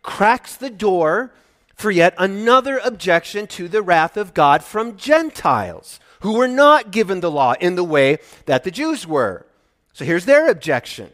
cracks 0.01 0.55
the 0.55 0.69
door 0.69 1.33
for 1.75 1.91
yet 1.91 2.13
another 2.17 2.79
objection 2.79 3.47
to 3.47 3.67
the 3.67 3.81
wrath 3.81 4.17
of 4.17 4.33
God 4.33 4.63
from 4.63 4.97
Gentiles 4.97 5.99
who 6.21 6.33
were 6.33 6.47
not 6.47 6.91
given 6.91 7.19
the 7.19 7.31
law 7.31 7.53
in 7.59 7.75
the 7.75 7.83
way 7.83 8.17
that 8.45 8.63
the 8.63 8.71
Jews 8.71 9.05
were. 9.05 9.45
So 9.93 10.03
here's 10.03 10.25
their 10.25 10.49
objection. 10.49 11.11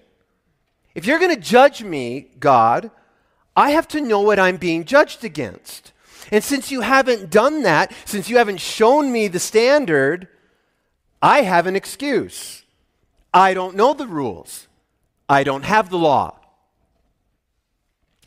If 0.95 1.05
you're 1.05 1.19
going 1.19 1.35
to 1.35 1.41
judge 1.41 1.83
me, 1.83 2.27
God, 2.39 2.91
I 3.55 3.71
have 3.71 3.87
to 3.89 4.01
know 4.01 4.21
what 4.21 4.39
I'm 4.39 4.57
being 4.57 4.85
judged 4.85 5.23
against. 5.23 5.91
And 6.31 6.43
since 6.43 6.71
you 6.71 6.81
haven't 6.81 7.29
done 7.29 7.63
that, 7.63 7.93
since 8.05 8.29
you 8.29 8.37
haven't 8.37 8.59
shown 8.59 9.11
me 9.11 9.27
the 9.27 9.39
standard, 9.39 10.27
I 11.21 11.41
have 11.41 11.67
an 11.67 11.75
excuse. 11.75 12.63
I 13.33 13.53
don't 13.53 13.75
know 13.75 13.93
the 13.93 14.07
rules. 14.07 14.67
I 15.29 15.43
don't 15.43 15.63
have 15.63 15.89
the 15.89 15.97
law. 15.97 16.39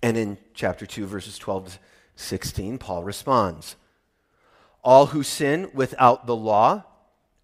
And 0.03 0.17
in 0.17 0.39
chapter 0.55 0.87
2, 0.87 1.07
verses 1.07 1.39
12 1.39 1.73
to 1.73 1.79
16, 2.17 2.79
Paul 2.79 3.03
responds 3.05 3.77
All 4.85 5.07
who 5.07 5.23
sin 5.23 5.71
without 5.75 6.27
the 6.27 6.37
law 6.37 6.85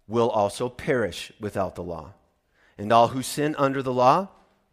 will 0.07 0.29
also 0.29 0.69
perish 0.69 1.31
without 1.39 1.75
the 1.75 1.83
law. 1.83 2.13
And 2.77 2.91
all 2.91 3.09
who 3.09 3.21
sin 3.21 3.55
under 3.57 3.81
the 3.81 3.93
law 3.93 4.29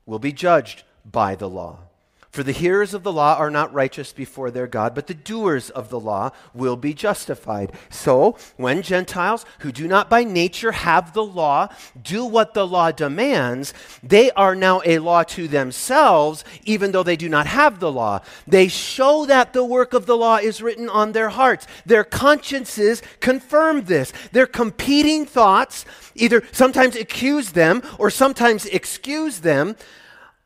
will 0.07 0.19
be 0.19 0.33
judged 0.33 0.85
by 1.05 1.35
the 1.35 1.49
law. 1.49 1.90
For 2.31 2.45
the 2.45 2.53
hearers 2.53 2.95
of 2.95 3.03
the 3.03 3.13
law 3.13 3.35
are 3.35 3.51
not 3.51 3.75
righteous 3.75 4.13
before 4.13 4.53
their 4.53 4.69
God, 4.69 4.95
but 4.95 5.09
the 5.09 5.15
doers 5.15 5.69
of 5.69 5.91
the 5.91 5.99
law 5.99 6.31
will 6.55 6.77
be 6.77 6.95
justified. 6.95 7.73
So, 7.89 8.37
when 8.57 8.83
Gentiles 8.83 9.45
who 9.61 9.73
do 9.73 9.89
not 9.89 10.09
by 10.09 10.23
nature 10.23 10.71
have 10.71 11.13
the 11.13 11.25
law 11.25 11.69
do 12.01 12.25
what 12.25 12.55
the 12.55 12.65
law 12.65 12.93
demands, 12.93 13.75
they 14.01 14.31
are 14.33 14.55
now 14.55 14.81
a 14.85 15.01
law 15.01 15.25
to 15.25 15.49
themselves, 15.49 16.45
even 16.65 16.93
though 16.93 17.03
they 17.03 17.17
do 17.17 17.29
not 17.29 17.49
have 17.49 17.81
the 17.81 17.91
law. 17.91 18.21
They 18.47 18.69
show 18.69 19.27
that 19.27 19.53
the 19.53 19.65
work 19.65 19.93
of 19.93 20.07
the 20.07 20.17
law 20.17 20.37
is 20.37 20.63
written 20.63 20.89
on 20.89 21.11
their 21.11 21.31
hearts. 21.31 21.67
Their 21.85 22.05
consciences 22.05 23.03
confirm 23.19 23.87
this. 23.87 24.13
Their 24.31 24.47
competing 24.47 25.27
thoughts 25.27 25.85
either 26.15 26.45
sometimes 26.53 26.95
accuse 26.95 27.51
them 27.53 27.83
or 27.99 28.09
sometimes 28.09 28.67
excuse 28.67 29.41
them 29.41 29.75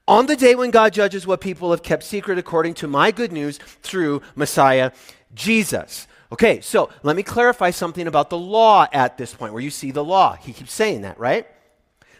on 0.07 0.27
the 0.27 0.37
day 0.37 0.55
when 0.55 0.71
God 0.71 0.93
judges 0.93 1.27
what 1.27 1.41
people 1.41 1.71
have 1.71 1.83
kept 1.83 2.03
secret 2.03 2.39
according 2.39 2.75
to 2.75 2.89
my 2.89 3.11
good 3.11 3.33
news 3.33 3.59
through 3.83 4.23
Messiah 4.35 4.93
Jesus. 5.35 6.07
Okay, 6.33 6.61
so 6.61 6.91
let 7.03 7.17
me 7.17 7.23
clarify 7.23 7.71
something 7.71 8.07
about 8.07 8.31
the 8.31 8.39
law 8.39 8.87
at 8.93 9.19
this 9.19 9.35
point, 9.35 9.53
where 9.53 9.63
you 9.63 9.71
see 9.71 9.91
the 9.91 10.05
law. 10.05 10.35
He 10.35 10.53
keeps 10.53 10.73
saying 10.73 11.03
that, 11.03 11.19
right? 11.19 11.47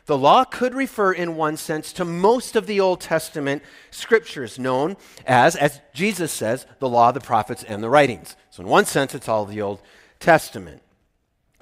The 0.07 0.19
law 0.19 0.45
could 0.45 0.75
refer, 0.75 1.13
in 1.13 1.35
one 1.35 1.57
sense, 1.57 1.93
to 1.95 2.05
most 2.05 2.57
of 2.57 2.67
the 2.67 2.79
Old 2.79 3.01
Testament 3.01 3.63
scriptures 3.91 4.59
known 4.59 4.97
as, 5.27 5.57
as 5.57 5.81
Jesus 5.95 6.31
says, 6.31 6.67
the 6.79 6.89
law, 6.89 7.11
the 7.11 7.21
prophets, 7.21 7.65
and 7.65 7.83
the 7.83 7.89
writings. 7.89 8.37
So, 8.51 8.63
in 8.63 8.69
one 8.69 8.85
sense, 8.85 9.15
it's 9.15 9.29
all 9.29 9.47
the 9.47 9.63
Old 9.63 9.81
Testament. 10.21 10.83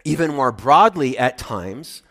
Even 0.05 0.35
more 0.35 0.51
broadly, 0.51 1.17
at 1.17 1.39
times, 1.39 2.03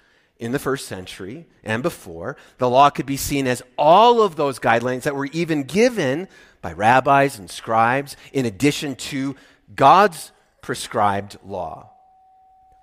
in 0.41 0.51
the 0.51 0.59
first 0.59 0.87
century 0.87 1.45
and 1.63 1.83
before, 1.83 2.35
the 2.57 2.69
law 2.69 2.89
could 2.89 3.05
be 3.05 3.15
seen 3.15 3.45
as 3.45 3.61
all 3.77 4.23
of 4.23 4.35
those 4.35 4.57
guidelines 4.57 5.03
that 5.03 5.15
were 5.15 5.27
even 5.27 5.63
given 5.63 6.27
by 6.61 6.73
rabbis 6.73 7.37
and 7.37 7.49
scribes 7.49 8.17
in 8.33 8.47
addition 8.47 8.95
to 8.95 9.35
God's 9.73 10.31
prescribed 10.61 11.37
law. 11.45 11.91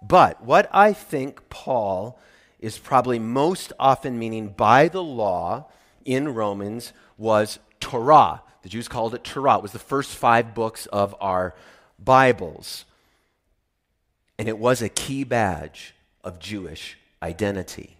But 0.00 0.42
what 0.42 0.70
I 0.72 0.92
think 0.92 1.48
Paul 1.50 2.20
is 2.60 2.78
probably 2.78 3.18
most 3.18 3.72
often 3.78 4.18
meaning 4.18 4.50
by 4.50 4.86
the 4.86 5.02
law 5.02 5.66
in 6.04 6.28
Romans 6.34 6.92
was 7.16 7.58
Torah. 7.80 8.42
The 8.62 8.68
Jews 8.68 8.86
called 8.86 9.16
it 9.16 9.24
Torah. 9.24 9.56
It 9.56 9.62
was 9.62 9.72
the 9.72 9.80
first 9.80 10.14
five 10.14 10.54
books 10.54 10.86
of 10.86 11.14
our 11.20 11.56
Bibles. 11.98 12.84
And 14.38 14.48
it 14.48 14.58
was 14.58 14.80
a 14.80 14.88
key 14.88 15.24
badge 15.24 15.94
of 16.22 16.38
Jewish 16.38 16.97
identity, 17.22 17.96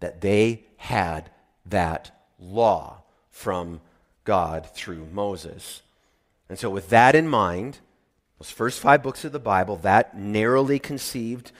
that 0.00 0.20
they 0.20 0.64
had 0.76 1.30
that 1.66 2.10
law 2.38 3.02
from 3.30 3.80
God 4.24 4.68
through 4.72 5.08
Moses. 5.12 5.82
And 6.48 6.58
so, 6.58 6.70
with 6.70 6.88
that 6.90 7.14
in 7.14 7.28
mind, 7.28 7.78
those 8.38 8.50
first 8.50 8.80
five 8.80 9.02
books 9.02 9.24
of 9.24 9.32
the 9.32 9.38
Bible, 9.38 9.76
that 9.76 10.16
narrowly 10.16 10.78
conceived 10.78 11.52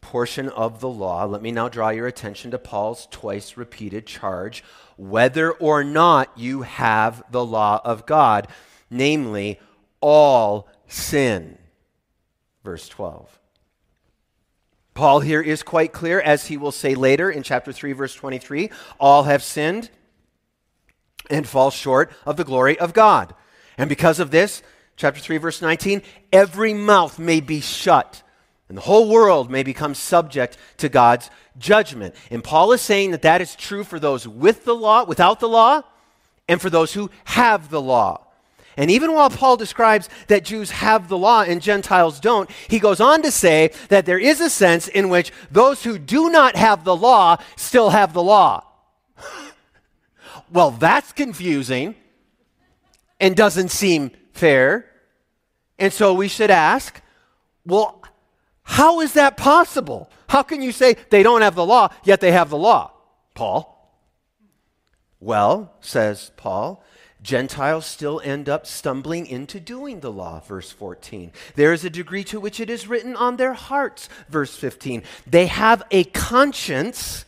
portion 0.00 0.48
of 0.50 0.80
the 0.80 0.88
law, 0.88 1.24
let 1.24 1.42
me 1.42 1.50
now 1.50 1.68
draw 1.68 1.88
your 1.88 2.06
attention 2.06 2.50
to 2.50 2.58
Paul's 2.58 3.06
twice 3.10 3.56
repeated 3.56 4.06
charge 4.06 4.62
whether 4.96 5.52
or 5.52 5.82
not 5.82 6.30
you 6.36 6.62
have 6.62 7.22
the 7.30 7.44
law 7.44 7.80
of 7.84 8.04
God, 8.06 8.46
namely, 8.90 9.58
all 10.00 10.68
sin. 10.86 11.58
Verse 12.62 12.88
12. 12.88 13.38
Paul 14.94 15.20
here 15.20 15.40
is 15.40 15.62
quite 15.62 15.92
clear, 15.92 16.20
as 16.20 16.46
he 16.46 16.56
will 16.56 16.72
say 16.72 16.94
later 16.94 17.30
in 17.30 17.42
chapter 17.42 17.72
3, 17.72 17.92
verse 17.92 18.14
23 18.14 18.70
all 19.00 19.24
have 19.24 19.42
sinned 19.42 19.90
and 21.30 21.46
fall 21.46 21.70
short 21.70 22.12
of 22.26 22.36
the 22.36 22.44
glory 22.44 22.78
of 22.78 22.92
God. 22.92 23.34
And 23.78 23.88
because 23.88 24.20
of 24.20 24.30
this, 24.30 24.62
chapter 24.96 25.20
3, 25.20 25.38
verse 25.38 25.62
19, 25.62 26.02
every 26.32 26.74
mouth 26.74 27.18
may 27.18 27.40
be 27.40 27.60
shut 27.60 28.22
and 28.72 28.78
the 28.78 28.82
whole 28.82 29.10
world 29.10 29.50
may 29.50 29.62
become 29.62 29.94
subject 29.94 30.56
to 30.78 30.88
God's 30.88 31.28
judgment. 31.58 32.14
And 32.30 32.42
Paul 32.42 32.72
is 32.72 32.80
saying 32.80 33.10
that 33.10 33.20
that 33.20 33.42
is 33.42 33.54
true 33.54 33.84
for 33.84 34.00
those 34.00 34.26
with 34.26 34.64
the 34.64 34.74
law, 34.74 35.04
without 35.04 35.40
the 35.40 35.48
law, 35.48 35.82
and 36.48 36.58
for 36.58 36.70
those 36.70 36.94
who 36.94 37.10
have 37.24 37.68
the 37.68 37.82
law. 37.82 38.21
And 38.76 38.90
even 38.90 39.12
while 39.12 39.30
Paul 39.30 39.56
describes 39.56 40.08
that 40.28 40.44
Jews 40.44 40.70
have 40.70 41.08
the 41.08 41.18
law 41.18 41.42
and 41.42 41.60
Gentiles 41.60 42.20
don't, 42.20 42.50
he 42.68 42.78
goes 42.78 43.00
on 43.00 43.22
to 43.22 43.30
say 43.30 43.72
that 43.88 44.06
there 44.06 44.18
is 44.18 44.40
a 44.40 44.50
sense 44.50 44.88
in 44.88 45.08
which 45.08 45.30
those 45.50 45.84
who 45.84 45.98
do 45.98 46.30
not 46.30 46.56
have 46.56 46.84
the 46.84 46.96
law 46.96 47.36
still 47.56 47.90
have 47.90 48.12
the 48.12 48.22
law. 48.22 48.64
well, 50.52 50.70
that's 50.70 51.12
confusing 51.12 51.94
and 53.20 53.36
doesn't 53.36 53.70
seem 53.70 54.10
fair. 54.32 54.88
And 55.78 55.92
so 55.92 56.14
we 56.14 56.28
should 56.28 56.50
ask 56.50 57.00
well, 57.64 58.02
how 58.62 59.00
is 59.00 59.12
that 59.12 59.36
possible? 59.36 60.10
How 60.28 60.42
can 60.42 60.62
you 60.62 60.72
say 60.72 60.96
they 61.10 61.22
don't 61.22 61.42
have 61.42 61.54
the 61.54 61.66
law, 61.66 61.90
yet 62.04 62.20
they 62.20 62.32
have 62.32 62.50
the 62.50 62.56
law, 62.56 62.92
Paul? 63.34 63.68
Well, 65.20 65.74
says 65.80 66.32
Paul, 66.36 66.82
Gentiles 67.22 67.86
still 67.86 68.20
end 68.24 68.48
up 68.48 68.66
stumbling 68.66 69.26
into 69.26 69.60
doing 69.60 70.00
the 70.00 70.10
law, 70.10 70.40
verse 70.40 70.72
14. 70.72 71.30
There 71.54 71.72
is 71.72 71.84
a 71.84 71.90
degree 71.90 72.24
to 72.24 72.40
which 72.40 72.58
it 72.58 72.68
is 72.68 72.88
written 72.88 73.14
on 73.14 73.36
their 73.36 73.52
hearts, 73.54 74.08
verse 74.28 74.56
15. 74.56 75.04
They 75.26 75.46
have 75.46 75.82
a 75.90 76.04
conscience, 76.04 77.24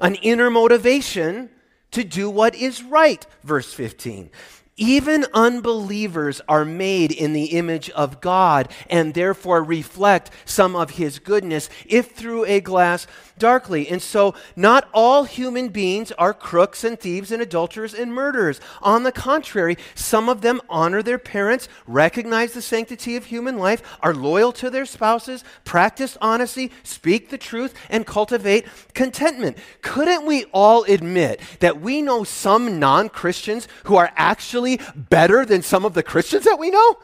an 0.00 0.16
inner 0.16 0.50
motivation 0.50 1.50
to 1.92 2.02
do 2.02 2.28
what 2.28 2.54
is 2.54 2.82
right, 2.82 3.24
verse 3.44 3.72
15. 3.72 4.30
Even 4.76 5.26
unbelievers 5.34 6.40
are 6.48 6.64
made 6.64 7.12
in 7.12 7.34
the 7.34 7.46
image 7.46 7.90
of 7.90 8.22
God 8.22 8.72
and 8.88 9.12
therefore 9.12 9.62
reflect 9.62 10.30
some 10.46 10.74
of 10.74 10.92
his 10.92 11.18
goodness, 11.18 11.68
if 11.84 12.12
through 12.12 12.46
a 12.46 12.60
glass 12.60 13.06
darkly. 13.40 13.88
And 13.88 14.00
so, 14.00 14.34
not 14.54 14.88
all 14.94 15.24
human 15.24 15.70
beings 15.70 16.12
are 16.12 16.32
crooks 16.32 16.84
and 16.84 17.00
thieves 17.00 17.32
and 17.32 17.42
adulterers 17.42 17.92
and 17.92 18.14
murderers. 18.14 18.60
On 18.82 19.02
the 19.02 19.10
contrary, 19.10 19.76
some 19.96 20.28
of 20.28 20.42
them 20.42 20.60
honor 20.68 21.02
their 21.02 21.18
parents, 21.18 21.68
recognize 21.88 22.52
the 22.52 22.62
sanctity 22.62 23.16
of 23.16 23.24
human 23.24 23.58
life, 23.58 23.82
are 24.00 24.14
loyal 24.14 24.52
to 24.52 24.70
their 24.70 24.86
spouses, 24.86 25.42
practice 25.64 26.16
honesty, 26.20 26.70
speak 26.84 27.30
the 27.30 27.38
truth, 27.38 27.74
and 27.88 28.06
cultivate 28.06 28.66
contentment. 28.94 29.58
Couldn't 29.82 30.24
we 30.24 30.44
all 30.52 30.84
admit 30.84 31.40
that 31.58 31.80
we 31.80 32.02
know 32.02 32.22
some 32.22 32.78
non 32.78 33.08
Christians 33.08 33.66
who 33.84 33.96
are 33.96 34.12
actually 34.14 34.78
better 34.94 35.44
than 35.44 35.62
some 35.62 35.84
of 35.84 35.94
the 35.94 36.02
Christians 36.04 36.44
that 36.44 36.58
we 36.58 36.70
know? 36.70 36.96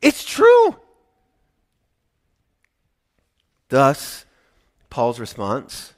It's 0.00 0.24
true. 0.24 0.76
Thus, 3.68 4.24
Paul's 4.90 5.20
response 5.20 5.94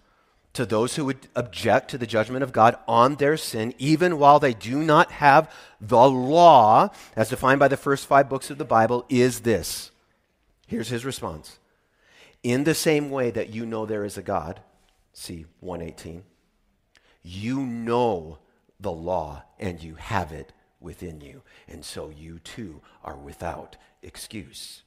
to 0.52 0.66
those 0.66 0.96
who 0.96 1.06
would 1.06 1.28
object 1.34 1.90
to 1.90 1.98
the 1.98 2.06
judgment 2.06 2.42
of 2.42 2.52
God 2.52 2.76
on 2.86 3.16
their 3.16 3.36
sin, 3.36 3.74
even 3.78 4.18
while 4.18 4.38
they 4.38 4.52
do 4.52 4.82
not 4.82 5.10
have 5.12 5.50
the 5.80 6.08
law, 6.08 6.90
as 7.16 7.30
defined 7.30 7.58
by 7.58 7.68
the 7.68 7.76
first 7.76 8.06
five 8.06 8.28
books 8.28 8.50
of 8.50 8.58
the 8.58 8.64
Bible, 8.64 9.06
is 9.08 9.40
this. 9.40 9.90
Here's 10.66 10.90
his 10.90 11.04
response. 11.04 11.58
In 12.42 12.64
the 12.64 12.74
same 12.74 13.10
way 13.10 13.30
that 13.30 13.50
you 13.50 13.64
know 13.64 13.86
there 13.86 14.04
is 14.04 14.18
a 14.18 14.22
God, 14.22 14.60
see 15.12 15.46
118, 15.60 16.22
you 17.22 17.60
know 17.60 18.38
the 18.80 18.92
law 18.92 19.44
and 19.58 19.82
you 19.82 19.94
have 19.94 20.32
it 20.32 20.52
within 20.80 21.20
you, 21.20 21.42
and 21.68 21.84
so 21.84 22.10
you 22.10 22.40
too 22.40 22.82
are 23.04 23.16
without 23.16 23.76
excuse. 24.02 24.82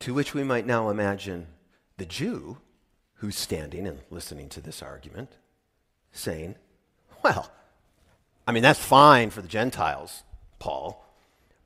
To 0.00 0.14
which 0.14 0.32
we 0.32 0.44
might 0.44 0.66
now 0.66 0.88
imagine 0.88 1.46
the 1.98 2.06
Jew 2.06 2.56
who's 3.16 3.36
standing 3.36 3.86
and 3.86 4.00
listening 4.10 4.48
to 4.50 4.60
this 4.60 4.82
argument 4.82 5.30
saying, 6.10 6.54
Well, 7.22 7.50
I 8.46 8.52
mean, 8.52 8.62
that's 8.62 8.82
fine 8.82 9.30
for 9.30 9.42
the 9.42 9.48
Gentiles, 9.48 10.22
Paul, 10.58 11.04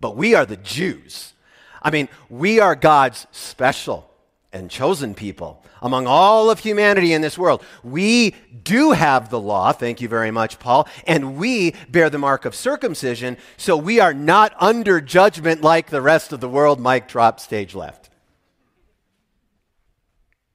but 0.00 0.16
we 0.16 0.34
are 0.34 0.44
the 0.44 0.56
Jews. 0.56 1.32
I 1.80 1.90
mean, 1.90 2.08
we 2.28 2.58
are 2.58 2.74
God's 2.74 3.26
special 3.30 4.10
and 4.52 4.70
chosen 4.70 5.14
people 5.14 5.62
among 5.80 6.06
all 6.06 6.50
of 6.50 6.58
humanity 6.58 7.12
in 7.12 7.20
this 7.20 7.38
world. 7.38 7.62
We 7.82 8.34
do 8.64 8.92
have 8.92 9.30
the 9.30 9.40
law, 9.40 9.72
thank 9.72 10.00
you 10.00 10.08
very 10.08 10.30
much, 10.30 10.58
Paul, 10.58 10.88
and 11.06 11.36
we 11.36 11.74
bear 11.88 12.10
the 12.10 12.18
mark 12.18 12.44
of 12.46 12.54
circumcision, 12.54 13.36
so 13.56 13.76
we 13.76 14.00
are 14.00 14.14
not 14.14 14.54
under 14.58 15.00
judgment 15.00 15.60
like 15.60 15.90
the 15.90 16.00
rest 16.00 16.32
of 16.32 16.40
the 16.40 16.48
world. 16.48 16.80
Mike 16.80 17.06
drop, 17.06 17.38
stage 17.38 17.74
left. 17.74 18.03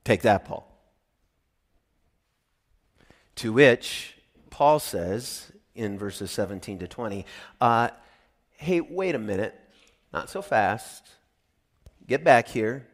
Take 0.10 0.24
that, 0.24 0.44
Paul. 0.44 0.68
To 3.36 3.54
which 3.54 4.16
Paul 4.50 4.80
says 4.80 5.52
in 5.76 6.00
verses 6.00 6.32
17 6.32 6.80
to 6.80 6.88
20, 6.88 7.28
uh, 7.62 7.90
hey, 8.58 8.82
wait 8.82 9.14
a 9.14 9.20
minute, 9.20 9.54
not 10.12 10.32
so 10.32 10.42
fast. 10.42 11.08
Get 12.08 12.24
back 12.24 12.48
here. 12.48 12.88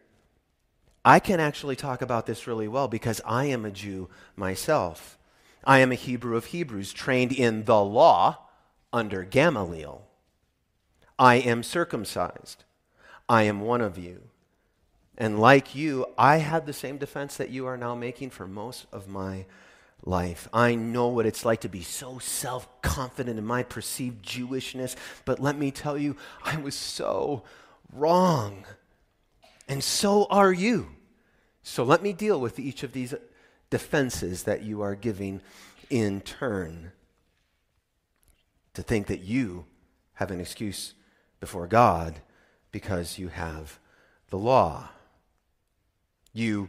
I 1.06 1.20
can 1.20 1.40
actually 1.40 1.78
talk 1.78 2.02
about 2.02 2.26
this 2.26 2.48
really 2.48 2.68
well 2.68 2.90
because 2.90 3.22
I 3.26 3.46
am 3.46 3.64
a 3.64 3.72
Jew 3.72 4.10
myself. 4.36 5.18
I 5.64 5.80
am 5.80 5.94
a 5.94 5.96
Hebrew 5.96 6.36
of 6.36 6.48
Hebrews, 6.48 6.92
trained 6.92 7.32
in 7.32 7.64
the 7.64 7.82
law 7.82 8.40
under 8.92 9.24
Gamaliel. 9.24 10.06
I 11.18 11.36
am 11.36 11.64
circumcised. 11.64 12.66
I 13.30 13.44
am 13.44 13.62
one 13.62 13.80
of 13.80 13.98
you. 13.98 14.24
And 15.18 15.40
like 15.40 15.76
you, 15.76 16.06
I 16.18 16.38
had 16.38 16.66
the 16.66 16.74
same 16.74 16.98
defense 16.98 17.38
that 17.38 17.50
you 17.50 17.66
are 17.68 17.78
now 17.78 17.96
making 17.96 18.32
for 18.32 18.48
most 18.48 18.86
of 18.92 19.08
my 19.08 19.46
life. 20.04 20.48
I 20.54 20.76
know 20.76 21.08
what 21.08 21.26
it's 21.26 21.46
like 21.46 21.62
to 21.62 21.70
be 21.70 21.82
so 21.84 22.20
self 22.20 22.82
confident 22.82 23.40
in 23.40 23.46
my 23.46 23.64
perceived 23.64 24.26
Jewishness, 24.26 24.96
but 25.24 25.40
let 25.40 25.58
me 25.58 25.72
tell 25.72 25.98
you, 25.98 26.16
I 26.44 26.58
was 26.58 26.76
so 26.76 27.44
wrong. 27.92 28.66
And 29.68 29.84
so 29.84 30.28
are 30.30 30.54
you. 30.54 30.90
So 31.64 31.84
let 31.84 32.04
me 32.04 32.14
deal 32.14 32.40
with 32.40 32.60
each 32.60 32.84
of 32.84 32.92
these 32.92 33.16
defenses 33.70 34.44
that 34.44 34.62
you 34.62 34.82
are 34.82 34.96
giving 34.96 35.42
in 35.90 36.22
turn. 36.22 36.92
To 38.76 38.84
think 38.84 39.08
that 39.08 39.22
you 39.22 39.66
have 40.16 40.32
an 40.32 40.42
excuse 40.42 40.94
before 41.40 41.66
God 41.66 42.20
because 42.72 43.18
you 43.18 43.30
have 43.30 43.80
the 44.30 44.38
law. 44.38 44.90
You 46.36 46.68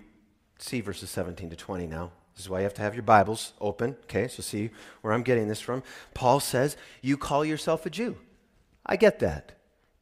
see 0.59 0.81
verses 0.81 1.11
17 1.11 1.51
to 1.51 1.57
20 1.57 1.89
now. 1.89 2.13
This 2.37 2.45
is 2.45 2.51
why 2.51 2.59
you 2.61 2.65
have 2.65 2.75
to 2.75 2.83
have 2.83 2.95
your 2.95 3.03
Bibles 3.03 3.53
open. 3.61 3.97
Okay, 4.05 4.29
so 4.29 4.41
see 4.41 4.71
where 5.03 5.13
I'm 5.13 5.25
getting 5.25 5.49
this 5.49 5.61
from. 5.61 5.83
Paul 6.15 6.39
says, 6.39 6.77
You 7.03 7.17
call 7.17 7.45
yourself 7.45 7.85
a 7.85 7.91
Jew. 7.91 8.17
I 8.87 8.95
get 8.95 9.19
that. 9.19 9.53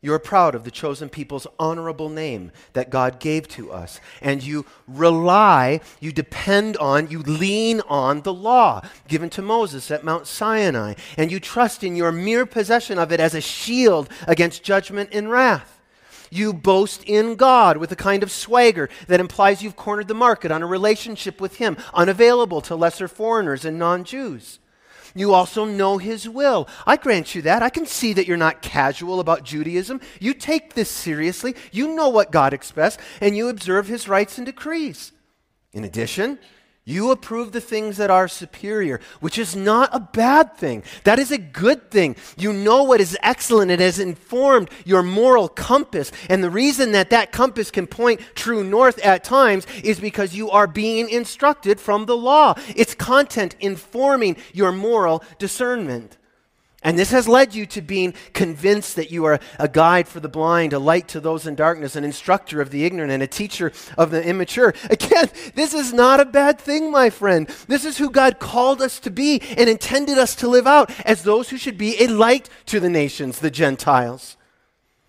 You 0.03 0.13
are 0.13 0.19
proud 0.19 0.55
of 0.55 0.65
the 0.65 0.71
chosen 0.71 1.09
people's 1.09 1.47
honorable 1.59 2.11
name 2.11 2.53
that 2.75 2.91
God 2.91 3.19
gave 3.19 3.49
to 3.49 3.73
us. 3.73 4.01
And 4.21 4.43
you 4.43 4.67
rely, 4.87 5.81
you 5.99 6.13
depend 6.13 6.77
on, 6.77 7.09
you 7.09 7.21
lean 7.21 7.81
on 7.89 8.21
the 8.21 8.35
law 8.35 8.83
given 9.09 9.31
to 9.31 9.41
Moses 9.41 9.91
at 9.91 10.05
Mount 10.05 10.27
Sinai. 10.27 10.93
And 11.17 11.33
you 11.33 11.41
trust 11.41 11.83
in 11.83 11.97
your 11.97 12.13
mere 12.13 12.45
possession 12.45 12.99
of 12.99 13.13
it 13.13 13.21
as 13.21 13.35
a 13.35 13.41
shield 13.41 14.11
against 14.29 14.63
judgment 14.63 15.09
and 15.11 15.31
wrath. 15.31 15.74
You 16.31 16.53
boast 16.53 17.05
in 17.05 17.37
God 17.37 17.77
with 17.77 17.93
a 17.93 17.97
kind 17.97 18.23
of 18.23 18.31
swagger 18.31 18.89
that 19.07 19.21
implies 19.21 19.63
you've 19.63 19.77
cornered 19.77 20.09
the 20.09 20.15
market 20.15 20.51
on 20.51 20.63
a 20.63 20.67
relationship 20.67 21.41
with 21.41 21.57
Him, 21.57 21.77
unavailable 21.93 22.61
to 22.63 22.77
lesser 22.77 23.09
foreigners 23.09 23.65
and 23.65 23.79
non 23.79 24.05
Jews. 24.05 24.59
You 25.15 25.33
also 25.33 25.65
know 25.65 25.99
His 25.99 26.29
will. 26.29 26.69
I 26.87 26.97
grant 26.97 27.35
you 27.35 27.43
that. 27.43 27.63
I 27.63 27.71
can 27.71 27.87
see 27.87 28.13
that 28.15 28.27
you're 28.27 28.37
not 28.37 28.63
casual 28.63 29.21
about 29.21 29.45
Judaism. 29.45 30.01
You 30.19 30.35
take 30.35 30.75
this 30.75 30.91
seriously. 30.91 31.55
You 31.71 31.95
know 31.95 32.09
what 32.09 32.33
God 32.33 32.53
expects, 32.53 32.99
and 33.21 33.37
you 33.37 33.49
observe 33.49 33.87
His 33.87 34.09
rites 34.09 34.39
and 34.39 34.47
decrees. 34.47 35.13
In 35.73 35.85
addition, 35.85 36.39
you 36.87 37.11
approve 37.11 37.53
the 37.53 37.63
things 37.63 37.97
that 37.97 38.11
are 38.11 38.29
superior, 38.29 39.01
which 39.21 39.39
is 39.39 39.57
not 39.57 39.89
a 39.93 40.01
bad 40.01 40.55
thing. 40.55 40.83
That 41.05 41.19
is 41.19 41.31
a 41.31 41.39
good 41.39 41.91
thing. 41.91 42.15
You 42.37 42.53
know 42.53 42.83
what 42.83 43.01
is 43.01 43.17
excellent. 43.23 43.71
It 43.71 43.81
has 43.81 43.99
informed 43.99 44.69
your 44.85 45.03
moral 45.03 45.49
compass. 45.49 46.13
And 46.29 46.45
the 46.45 46.51
reason 46.51 46.93
that 46.93 47.09
that 47.09 47.33
compass 47.33 47.71
can 47.71 47.87
point 47.87 48.21
true 48.35 48.63
north 48.63 48.99
at 48.99 49.25
times 49.25 49.67
is 49.83 49.99
because 49.99 50.35
you 50.35 50.51
are 50.51 50.67
being 50.67 51.09
instructed 51.09 51.81
from 51.81 52.05
the 52.05 52.17
law. 52.17 52.55
Its 52.77 52.95
content 52.95 53.57
informing 53.61 54.37
your 54.53 54.71
moral 54.71 55.25
discernment. 55.39 56.19
And 56.85 56.99
this 56.99 57.13
has 57.13 57.27
led 57.27 57.55
you 57.55 57.65
to 57.67 57.81
being 57.81 58.13
convinced 58.35 58.97
that 58.97 59.11
you 59.11 59.25
are 59.25 59.41
a 59.59 59.69
guide 59.69 60.07
for 60.07 60.21
the 60.21 60.29
blind, 60.29 60.75
a 60.75 60.79
light 60.79 61.09
to 61.09 61.21
those 61.21 61.47
in 61.47 61.55
darkness, 61.55 61.97
an 61.97 62.05
instructor 62.05 62.61
of 62.61 62.71
the 62.71 62.85
ignorant, 62.85 63.11
and 63.11 63.23
a 63.23 63.27
teacher 63.27 63.73
of 63.97 64.11
the 64.11 64.23
immature. 64.23 64.75
Again, 64.91 65.31
this 65.55 65.73
is 65.73 65.95
not 65.95 66.21
a 66.21 66.27
bad 66.27 66.61
thing, 66.61 66.91
my 66.91 67.09
friend. 67.09 67.49
This 67.69 67.87
is 67.87 67.97
who 67.97 68.11
God 68.11 68.39
called 68.39 68.83
us 68.83 69.01
to 69.01 69.11
be 69.11 69.41
and 69.57 69.71
intended 69.71 70.19
us 70.19 70.37
to 70.37 70.49
live 70.49 70.67
out 70.67 70.93
as 71.07 71.23
those 71.23 71.49
who 71.49 71.57
should 71.57 71.79
be 71.79 72.03
a 72.03 72.09
light 72.09 72.51
to 72.67 72.81
the 72.81 72.91
nations, 72.91 73.39
the 73.39 73.51
Gentiles, 73.51 74.37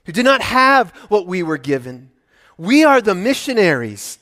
who 0.05 0.13
did 0.13 0.23
not 0.23 0.41
have 0.41 0.91
what 1.09 1.27
we 1.27 1.43
were 1.43 1.57
given. 1.57 2.09
We 2.57 2.85
are 2.85 3.01
the 3.01 3.15
missionaries, 3.15 4.17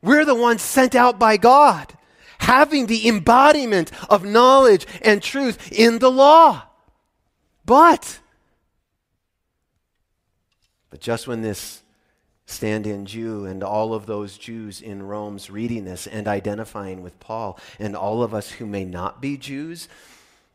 we're 0.00 0.24
the 0.24 0.34
ones 0.34 0.62
sent 0.62 0.94
out 0.94 1.18
by 1.18 1.36
God, 1.36 1.92
having 2.38 2.86
the 2.86 3.06
embodiment 3.06 3.90
of 4.08 4.24
knowledge 4.24 4.86
and 5.02 5.22
truth 5.22 5.70
in 5.70 5.98
the 5.98 6.10
law. 6.10 6.65
But, 7.66 8.20
but 10.88 11.00
just 11.00 11.26
when 11.26 11.42
this 11.42 11.82
stand 12.46 12.86
in 12.86 13.06
Jew 13.06 13.44
and 13.44 13.64
all 13.64 13.92
of 13.92 14.06
those 14.06 14.38
Jews 14.38 14.80
in 14.80 15.02
Rome's 15.02 15.50
reading 15.50 15.84
this 15.84 16.06
and 16.06 16.28
identifying 16.28 17.02
with 17.02 17.18
Paul, 17.18 17.58
and 17.80 17.96
all 17.96 18.22
of 18.22 18.32
us 18.32 18.52
who 18.52 18.66
may 18.66 18.84
not 18.84 19.20
be 19.20 19.36
Jews, 19.36 19.88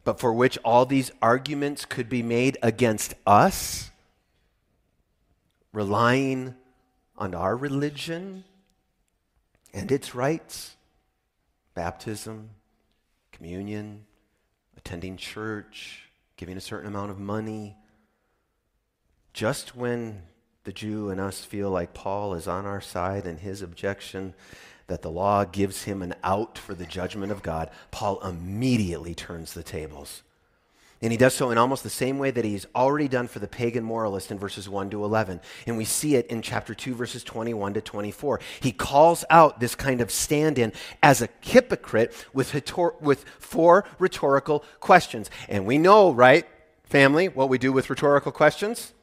but 0.06 0.22
for 0.22 0.34
which 0.34 0.58
all 0.64 0.86
these 0.86 1.12
arguments 1.22 1.84
could 1.84 2.08
be 2.08 2.24
made 2.24 2.58
against 2.64 3.14
us, 3.28 3.92
relying 5.74 6.56
on 7.18 7.36
our 7.36 7.58
religion 7.58 8.46
and 9.74 9.92
its 9.92 10.16
rites 10.16 10.76
baptism, 11.74 12.50
communion, 13.32 14.06
attending 14.78 15.16
church, 15.16 16.11
giving 16.42 16.58
a 16.58 16.62
certain 16.62 16.88
amount 16.88 17.12
of 17.12 17.20
money. 17.20 17.78
Just 19.32 19.76
when 19.76 20.24
the 20.64 20.74
Jew 20.74 21.12
and 21.12 21.22
us 21.22 21.46
feel 21.46 21.70
like 21.70 21.94
Paul 21.94 22.34
is 22.34 22.48
on 22.48 22.66
our 22.66 22.82
side 22.82 23.28
and 23.28 23.40
his 23.40 23.62
objection 23.62 24.34
that 24.88 25.04
the 25.04 25.12
law 25.12 25.46
gives 25.46 25.84
him 25.84 26.02
an 26.02 26.16
out 26.24 26.58
for 26.58 26.74
the 26.74 26.88
judgment 26.88 27.32
of 27.32 27.44
God, 27.44 27.70
Paul 27.92 28.20
immediately 28.28 29.14
turns 29.14 29.54
the 29.54 29.62
tables. 29.62 30.24
And 31.02 31.12
he 31.12 31.18
does 31.18 31.34
so 31.34 31.50
in 31.50 31.58
almost 31.58 31.82
the 31.84 31.90
same 31.90 32.20
way 32.20 32.30
that 32.30 32.46
he's 32.46 32.68
already 32.76 33.08
done 33.08 33.28
for 33.28 33.40
the 33.40 33.48
pagan 33.48 33.84
moralist 33.84 34.30
in 34.30 34.38
verses 34.38 34.70
1 34.70 34.92
to 34.92 35.04
11. 35.04 35.42
And 35.66 35.76
we 35.76 35.86
see 35.86 36.16
it 36.16 36.28
in 36.28 36.44
chapter 36.44 36.76
2, 36.76 36.94
verses 36.94 37.24
21 37.24 37.74
to 37.74 37.82
24. 37.82 38.40
He 38.60 38.72
calls 38.72 39.26
out 39.32 39.60
this 39.60 39.74
kind 39.74 40.00
of 40.02 40.12
stand 40.12 40.60
in 40.60 40.72
as 41.02 41.24
a 41.24 41.30
hypocrite 41.42 42.14
with, 42.34 42.54
with 43.02 43.26
four 43.40 43.86
rhetorical 43.98 44.64
questions. 44.80 45.32
And 45.50 45.66
we 45.66 45.80
know, 45.80 46.12
right, 46.12 46.46
family, 46.84 47.30
what 47.30 47.50
we 47.50 47.58
do 47.58 47.72
with 47.72 47.90
rhetorical 47.90 48.32
questions? 48.32 48.94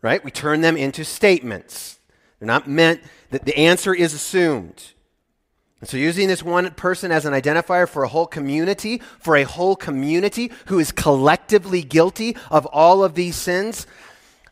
Right? 0.00 0.24
We 0.24 0.30
turn 0.30 0.62
them 0.62 0.78
into 0.78 1.04
statements. 1.04 1.98
They're 2.38 2.46
not 2.46 2.66
meant 2.66 3.02
that 3.30 3.44
the 3.44 3.58
answer 3.58 3.94
is 3.94 4.14
assumed. 4.14 4.92
And 5.80 5.88
so, 5.88 5.98
using 5.98 6.28
this 6.28 6.42
one 6.42 6.70
person 6.72 7.12
as 7.12 7.26
an 7.26 7.34
identifier 7.34 7.86
for 7.86 8.02
a 8.02 8.08
whole 8.08 8.26
community, 8.26 9.02
for 9.18 9.36
a 9.36 9.42
whole 9.42 9.76
community 9.76 10.50
who 10.66 10.78
is 10.78 10.90
collectively 10.90 11.82
guilty 11.82 12.36
of 12.50 12.64
all 12.66 13.04
of 13.04 13.14
these 13.14 13.36
sins, 13.36 13.86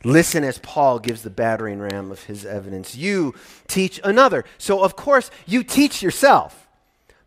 listen 0.04 0.44
as 0.44 0.58
Paul 0.58 0.98
gives 0.98 1.22
the 1.22 1.30
battering 1.30 1.80
ram 1.80 2.10
of 2.10 2.24
his 2.24 2.44
evidence. 2.44 2.94
You 2.94 3.34
teach 3.68 4.00
another. 4.04 4.44
So, 4.58 4.84
of 4.84 4.96
course, 4.96 5.30
you 5.46 5.64
teach 5.64 6.02
yourself. 6.02 6.68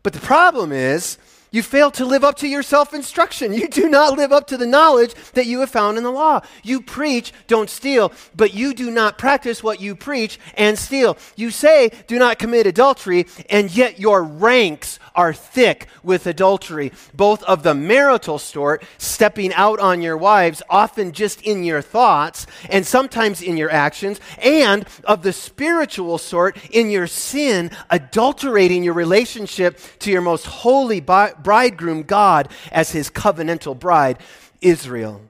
But 0.04 0.12
the 0.12 0.20
problem 0.20 0.70
is, 0.70 1.18
you 1.50 1.62
fail 1.62 1.90
to 1.92 2.04
live 2.04 2.24
up 2.24 2.36
to 2.38 2.48
your 2.48 2.62
self 2.62 2.92
instruction. 2.92 3.54
You 3.54 3.68
do 3.68 3.88
not 3.88 4.16
live 4.16 4.32
up 4.32 4.46
to 4.48 4.56
the 4.56 4.66
knowledge 4.66 5.14
that 5.32 5.46
you 5.46 5.60
have 5.60 5.70
found 5.70 5.98
in 5.98 6.04
the 6.04 6.12
law. 6.12 6.42
You 6.62 6.80
preach, 6.80 7.32
don't 7.46 7.68
steal, 7.70 8.12
but 8.36 8.54
you 8.54 8.72
do 8.72 8.90
not 8.90 9.18
practice 9.18 9.62
what 9.62 9.80
you 9.80 9.96
preach 9.96 10.38
and 10.54 10.78
steal. 10.78 11.16
You 11.36 11.50
say, 11.50 11.90
do 12.06 12.18
not 12.18 12.38
commit 12.38 12.66
adultery, 12.66 13.26
and 13.50 13.74
yet 13.74 13.98
your 13.98 14.22
ranks 14.22 14.98
are 15.14 15.32
thick 15.32 15.88
with 16.02 16.26
adultery, 16.26 16.92
both 17.14 17.42
of 17.44 17.62
the 17.64 17.74
marital 17.74 18.38
sort, 18.38 18.84
stepping 18.98 19.52
out 19.54 19.80
on 19.80 20.02
your 20.02 20.16
wives, 20.16 20.62
often 20.70 21.10
just 21.12 21.42
in 21.42 21.64
your 21.64 21.82
thoughts 21.82 22.46
and 22.70 22.86
sometimes 22.86 23.42
in 23.42 23.56
your 23.56 23.70
actions, 23.70 24.20
and 24.38 24.86
of 25.04 25.22
the 25.22 25.32
spiritual 25.32 26.18
sort, 26.18 26.56
in 26.70 26.90
your 26.90 27.08
sin, 27.08 27.70
adulterating 27.90 28.84
your 28.84 28.94
relationship 28.94 29.80
to 29.98 30.10
your 30.12 30.20
most 30.20 30.46
holy 30.46 31.00
body 31.00 31.32
bridegroom, 31.42 32.02
God, 32.02 32.48
as 32.70 32.90
his 32.90 33.10
covenantal 33.10 33.78
bride, 33.78 34.18
Israel. 34.60 35.20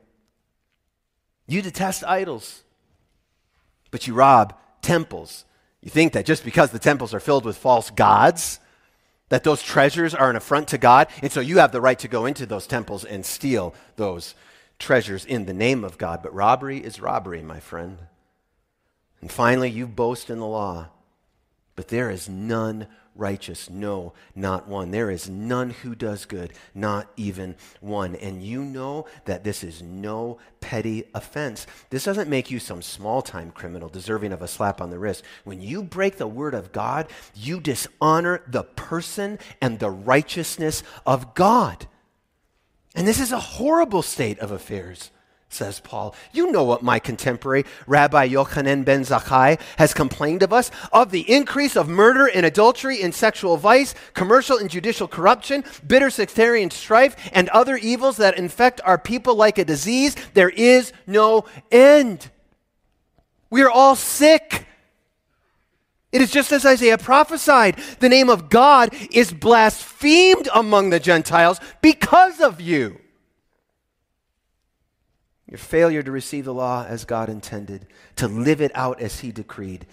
You 1.46 1.62
detest 1.62 2.04
idols, 2.04 2.62
but 3.90 4.06
you 4.06 4.14
rob 4.14 4.54
temples. 4.82 5.44
You 5.80 5.90
think 5.90 6.12
that 6.12 6.26
just 6.26 6.44
because 6.44 6.70
the 6.70 6.78
temples 6.78 7.14
are 7.14 7.20
filled 7.20 7.44
with 7.44 7.56
false 7.56 7.90
gods, 7.90 8.60
that 9.28 9.44
those 9.44 9.62
treasures 9.62 10.14
are 10.14 10.30
an 10.30 10.36
affront 10.36 10.68
to 10.68 10.78
God, 10.78 11.08
and 11.22 11.30
so 11.30 11.40
you 11.40 11.58
have 11.58 11.72
the 11.72 11.80
right 11.80 11.98
to 11.98 12.08
go 12.08 12.26
into 12.26 12.46
those 12.46 12.66
temples 12.66 13.04
and 13.04 13.24
steal 13.24 13.74
those 13.96 14.34
treasures 14.78 15.24
in 15.24 15.46
the 15.46 15.54
name 15.54 15.84
of 15.84 15.98
God. 15.98 16.22
But 16.22 16.34
robbery 16.34 16.78
is 16.78 17.00
robbery, 17.00 17.42
my 17.42 17.60
friend. 17.60 17.98
And 19.20 19.30
finally, 19.30 19.70
you 19.70 19.86
boast 19.86 20.30
in 20.30 20.38
the 20.38 20.46
law, 20.46 20.88
but 21.76 21.88
there 21.88 22.10
is 22.10 22.28
none 22.28 22.86
righteous? 23.18 23.68
No, 23.68 24.14
not 24.34 24.68
one. 24.68 24.90
There 24.90 25.10
is 25.10 25.28
none 25.28 25.70
who 25.70 25.94
does 25.94 26.24
good, 26.24 26.52
not 26.74 27.10
even 27.16 27.56
one. 27.80 28.14
And 28.16 28.42
you 28.42 28.64
know 28.64 29.06
that 29.26 29.44
this 29.44 29.62
is 29.62 29.82
no 29.82 30.38
petty 30.60 31.04
offense. 31.14 31.66
This 31.90 32.04
doesn't 32.04 32.30
make 32.30 32.50
you 32.50 32.58
some 32.58 32.80
small 32.80 33.20
time 33.20 33.50
criminal 33.50 33.88
deserving 33.88 34.32
of 34.32 34.40
a 34.40 34.48
slap 34.48 34.80
on 34.80 34.90
the 34.90 34.98
wrist. 34.98 35.24
When 35.44 35.60
you 35.60 35.82
break 35.82 36.16
the 36.16 36.26
word 36.26 36.54
of 36.54 36.72
God, 36.72 37.08
you 37.34 37.60
dishonor 37.60 38.42
the 38.46 38.62
person 38.62 39.38
and 39.60 39.78
the 39.78 39.90
righteousness 39.90 40.82
of 41.04 41.34
God. 41.34 41.86
And 42.94 43.06
this 43.06 43.20
is 43.20 43.32
a 43.32 43.40
horrible 43.40 44.02
state 44.02 44.38
of 44.38 44.50
affairs 44.50 45.10
says 45.48 45.80
Paul. 45.80 46.14
You 46.32 46.52
know 46.52 46.64
what 46.64 46.82
my 46.82 46.98
contemporary, 46.98 47.64
Rabbi 47.86 48.28
Yochanan 48.28 48.84
ben 48.84 49.00
Zakkai, 49.02 49.60
has 49.78 49.94
complained 49.94 50.42
of 50.42 50.52
us 50.52 50.70
of 50.92 51.10
the 51.10 51.30
increase 51.30 51.76
of 51.76 51.88
murder 51.88 52.26
and 52.26 52.44
adultery 52.44 53.02
and 53.02 53.14
sexual 53.14 53.56
vice, 53.56 53.94
commercial 54.14 54.58
and 54.58 54.68
judicial 54.68 55.08
corruption, 55.08 55.64
bitter 55.86 56.10
sectarian 56.10 56.70
strife, 56.70 57.16
and 57.32 57.48
other 57.48 57.76
evils 57.76 58.18
that 58.18 58.36
infect 58.36 58.80
our 58.84 58.98
people 58.98 59.34
like 59.34 59.58
a 59.58 59.64
disease. 59.64 60.14
There 60.34 60.50
is 60.50 60.92
no 61.06 61.46
end. 61.72 62.30
We 63.50 63.62
are 63.62 63.70
all 63.70 63.96
sick. 63.96 64.66
It 66.12 66.20
is 66.20 66.30
just 66.30 66.52
as 66.52 66.64
Isaiah 66.64 66.98
prophesied 66.98 67.76
the 68.00 68.08
name 68.08 68.30
of 68.30 68.48
God 68.50 68.94
is 69.10 69.32
blasphemed 69.32 70.48
among 70.54 70.90
the 70.90 71.00
Gentiles 71.00 71.60
because 71.82 72.40
of 72.40 72.60
you. 72.60 72.98
Your 75.48 75.58
failure 75.58 76.02
to 76.02 76.12
receive 76.12 76.44
the 76.44 76.52
law 76.54 76.84
as 76.86 77.06
God 77.06 77.30
intended, 77.30 77.86
to 78.16 78.28
live 78.28 78.60
it 78.60 78.70
out 78.74 79.00
as 79.00 79.20
He 79.20 79.32
decreed, 79.32 79.86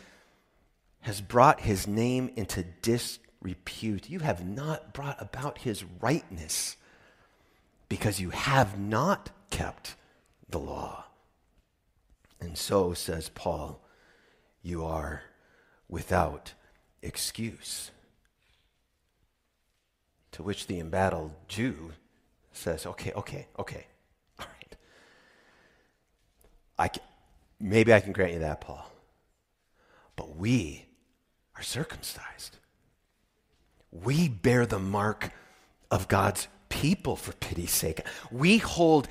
has 1.01 1.21
brought 1.21 1.61
His 1.61 1.87
name 1.87 2.29
into 2.35 2.63
disrepute. 2.81 4.09
You 4.09 4.19
have 4.19 4.45
not 4.45 4.93
brought 4.93 5.21
about 5.21 5.59
His 5.59 5.85
rightness 6.01 6.75
because 7.87 8.19
you 8.19 8.31
have 8.31 8.77
not 8.77 9.31
kept 9.49 9.95
the 10.49 10.59
law. 10.59 11.05
And 12.41 12.57
so, 12.57 12.93
says 12.93 13.29
Paul, 13.29 13.81
you 14.61 14.83
are 14.83 15.23
without 15.87 16.53
excuse. 17.01 17.91
To 20.33 20.43
which 20.43 20.67
the 20.67 20.81
embattled 20.81 21.31
Jew 21.47 21.93
says, 22.51 22.85
Okay, 22.85 23.13
okay, 23.13 23.47
okay. 23.57 23.85
I 26.77 26.89
can, 26.89 27.03
maybe 27.59 27.93
I 27.93 27.99
can 27.99 28.11
grant 28.11 28.33
you 28.33 28.39
that, 28.39 28.61
Paul. 28.61 28.89
But 30.15 30.35
we 30.35 30.85
are 31.55 31.63
circumcised. 31.63 32.57
We 33.91 34.27
bear 34.27 34.65
the 34.65 34.79
mark 34.79 35.31
of 35.89 36.07
God's 36.07 36.47
people, 36.69 37.15
for 37.15 37.31
pity's 37.33 37.71
sake. 37.71 38.01
We 38.31 38.57
hold 38.57 39.07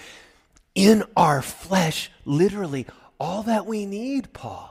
in 0.75 1.05
our 1.17 1.41
flesh, 1.41 2.11
literally, 2.25 2.87
all 3.19 3.43
that 3.45 3.65
we 3.67 3.87
need, 3.87 4.33
Paul. 4.33 4.71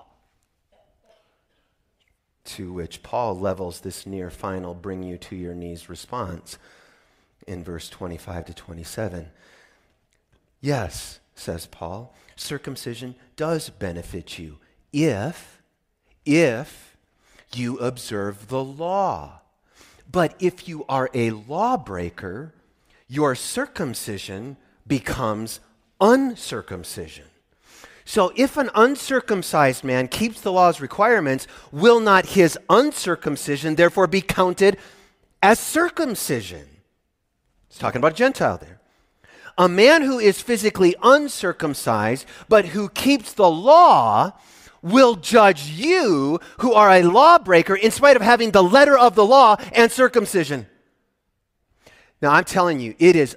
To 2.45 2.73
which 2.73 3.01
Paul 3.01 3.39
levels 3.39 3.79
this 3.79 4.05
near 4.05 4.29
final 4.29 4.73
bring 4.73 5.01
you 5.01 5.17
to 5.17 5.35
your 5.35 5.55
knees 5.55 5.89
response 5.89 6.57
in 7.47 7.63
verse 7.63 7.89
25 7.89 8.45
to 8.45 8.53
27. 8.53 9.29
Yes, 10.61 11.19
says 11.35 11.65
Paul, 11.65 12.13
circumcision 12.35 13.15
does 13.35 13.69
benefit 13.69 14.37
you 14.37 14.57
if, 14.91 15.61
if 16.25 16.97
you 17.53 17.77
observe 17.77 18.47
the 18.47 18.63
law. 18.63 19.41
But 20.11 20.35
if 20.39 20.67
you 20.67 20.85
are 20.87 21.09
a 21.13 21.31
lawbreaker, 21.31 22.53
your 23.07 23.35
circumcision 23.35 24.57
becomes 24.85 25.59
uncircumcision. 25.99 27.25
So 28.05 28.33
if 28.35 28.57
an 28.57 28.69
uncircumcised 28.75 29.83
man 29.83 30.07
keeps 30.07 30.41
the 30.41 30.51
law's 30.51 30.81
requirements, 30.81 31.47
will 31.71 31.99
not 31.99 32.27
his 32.27 32.57
uncircumcision 32.69 33.75
therefore 33.75 34.07
be 34.07 34.21
counted 34.21 34.77
as 35.41 35.59
circumcision? 35.59 36.67
He's 37.69 37.77
talking 37.77 37.99
about 37.99 38.11
a 38.11 38.15
Gentile 38.15 38.57
there. 38.57 38.79
A 39.57 39.69
man 39.69 40.01
who 40.01 40.19
is 40.19 40.41
physically 40.41 40.95
uncircumcised, 41.03 42.25
but 42.49 42.65
who 42.65 42.89
keeps 42.89 43.33
the 43.33 43.49
law, 43.49 44.33
will 44.83 45.15
judge 45.15 45.69
you, 45.69 46.39
who 46.59 46.73
are 46.73 46.91
a 46.91 47.03
lawbreaker, 47.03 47.73
in 47.73 47.89
spite 47.89 48.15
of 48.15 48.21
having 48.21 48.51
the 48.51 48.61
letter 48.61 48.97
of 48.97 49.15
the 49.15 49.25
law 49.25 49.55
and 49.71 49.91
circumcision. 49.91 50.67
Now, 52.21 52.31
I'm 52.31 52.43
telling 52.43 52.79
you, 52.79 52.93
it 52.99 53.15
is, 53.15 53.35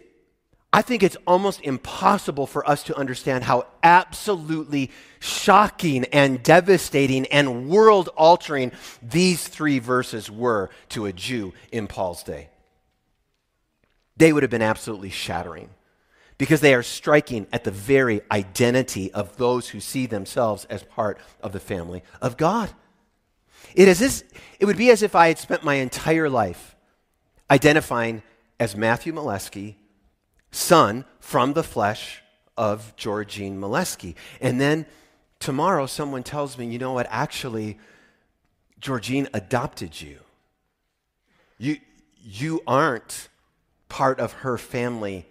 I 0.73 0.83
think 0.83 1.03
it's 1.03 1.17
almost 1.27 1.61
impossible 1.63 2.47
for 2.47 2.69
us 2.69 2.83
to 2.85 2.97
understand 2.97 3.45
how 3.45 3.67
absolutely 3.83 4.91
shocking 5.21 6.05
and 6.07 6.43
devastating 6.43 7.27
and 7.27 7.69
world 7.69 8.09
altering 8.17 8.73
these 9.01 9.47
three 9.47 9.79
verses 9.79 10.31
were 10.31 10.71
to 10.91 11.07
a 11.07 11.13
Jew 11.13 11.55
in 11.71 11.87
Paul's 11.87 12.23
day. 12.25 12.49
They 14.17 14.33
would 14.33 14.43
have 14.43 14.51
been 14.51 14.63
absolutely 14.63 15.11
shattering 15.11 15.71
because 16.39 16.61
they 16.61 16.75
are 16.75 16.83
striking 16.83 17.47
at 17.53 17.65
the 17.65 17.71
very 17.71 18.21
identity 18.31 19.13
of 19.13 19.37
those 19.37 19.71
who 19.71 19.81
see 19.81 20.07
themselves 20.07 20.65
as 20.67 20.83
part 20.83 21.19
of 21.43 21.53
the 21.53 21.61
family 21.61 22.03
of 22.21 22.37
God. 22.37 22.71
It, 23.75 23.89
is 23.89 23.99
this, 23.99 24.25
it 24.61 24.67
would 24.67 24.77
be 24.77 24.91
as 24.91 25.03
if 25.03 25.15
I 25.15 25.29
had 25.29 25.39
spent 25.39 25.65
my 25.65 25.75
entire 25.75 26.29
life 26.29 26.77
identifying 27.51 28.23
as 28.59 28.77
Matthew 28.77 29.13
Molesky, 29.13 29.77
son 30.51 31.05
from 31.21 31.53
the 31.53 31.63
flesh 31.63 32.23
of 32.57 32.95
Georgine 32.97 33.59
Molesky. 33.61 34.15
And 34.41 34.61
then 34.61 34.87
tomorrow 35.39 35.87
someone 35.87 36.23
tells 36.23 36.57
me, 36.57 36.67
you 36.67 36.79
know 36.79 36.93
what, 36.93 37.07
actually, 37.11 37.79
Georgine 38.81 39.29
adopted 39.35 40.01
you. 40.01 40.19
You, 41.59 41.79
you 42.23 42.63
aren't 42.67 43.29
part 43.89 44.21
of 44.21 44.33
her 44.33 44.59
family 44.59 45.27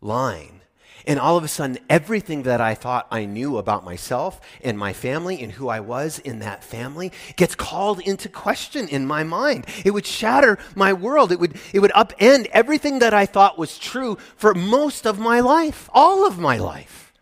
line. 0.00 0.60
And 1.06 1.18
all 1.18 1.36
of 1.36 1.44
a 1.44 1.48
sudden, 1.48 1.78
everything 1.88 2.42
that 2.42 2.60
I 2.60 2.74
thought 2.74 3.06
I 3.10 3.24
knew 3.24 3.56
about 3.56 3.84
myself 3.84 4.40
and 4.62 4.78
my 4.78 4.92
family 4.92 5.42
and 5.42 5.52
who 5.52 5.68
I 5.68 5.80
was 5.80 6.18
in 6.18 6.40
that 6.40 6.62
family 6.62 7.10
gets 7.36 7.54
called 7.54 8.00
into 8.00 8.28
question 8.28 8.86
in 8.86 9.06
my 9.06 9.22
mind. 9.22 9.66
It 9.84 9.92
would 9.92 10.06
shatter 10.06 10.58
my 10.74 10.92
world. 10.92 11.32
It 11.32 11.40
would, 11.40 11.56
it 11.72 11.80
would 11.80 11.92
upend 11.92 12.46
everything 12.52 12.98
that 12.98 13.14
I 13.14 13.24
thought 13.24 13.58
was 13.58 13.78
true 13.78 14.18
for 14.36 14.54
most 14.54 15.06
of 15.06 15.18
my 15.18 15.40
life, 15.40 15.88
all 15.94 16.26
of 16.26 16.38
my 16.38 16.58
life. 16.58 17.12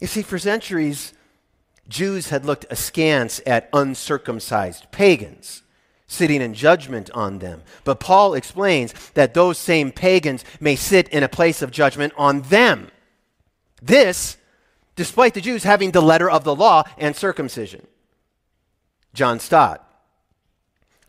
You 0.00 0.06
see, 0.06 0.22
for 0.22 0.38
centuries, 0.38 1.12
Jews 1.88 2.30
had 2.30 2.44
looked 2.44 2.66
askance 2.70 3.40
at 3.46 3.68
uncircumcised 3.72 4.90
pagans 4.92 5.62
sitting 6.12 6.42
in 6.42 6.54
judgment 6.54 7.10
on 7.12 7.38
them. 7.38 7.62
But 7.84 8.00
Paul 8.00 8.34
explains 8.34 8.92
that 9.14 9.34
those 9.34 9.58
same 9.58 9.90
pagans 9.90 10.44
may 10.60 10.76
sit 10.76 11.08
in 11.08 11.22
a 11.22 11.28
place 11.28 11.62
of 11.62 11.70
judgment 11.70 12.12
on 12.16 12.42
them. 12.42 12.90
This, 13.80 14.36
despite 14.94 15.34
the 15.34 15.40
Jews 15.40 15.64
having 15.64 15.90
the 15.90 16.02
letter 16.02 16.30
of 16.30 16.44
the 16.44 16.54
law 16.54 16.84
and 16.98 17.16
circumcision. 17.16 17.86
John 19.14 19.40
Stott. 19.40 19.88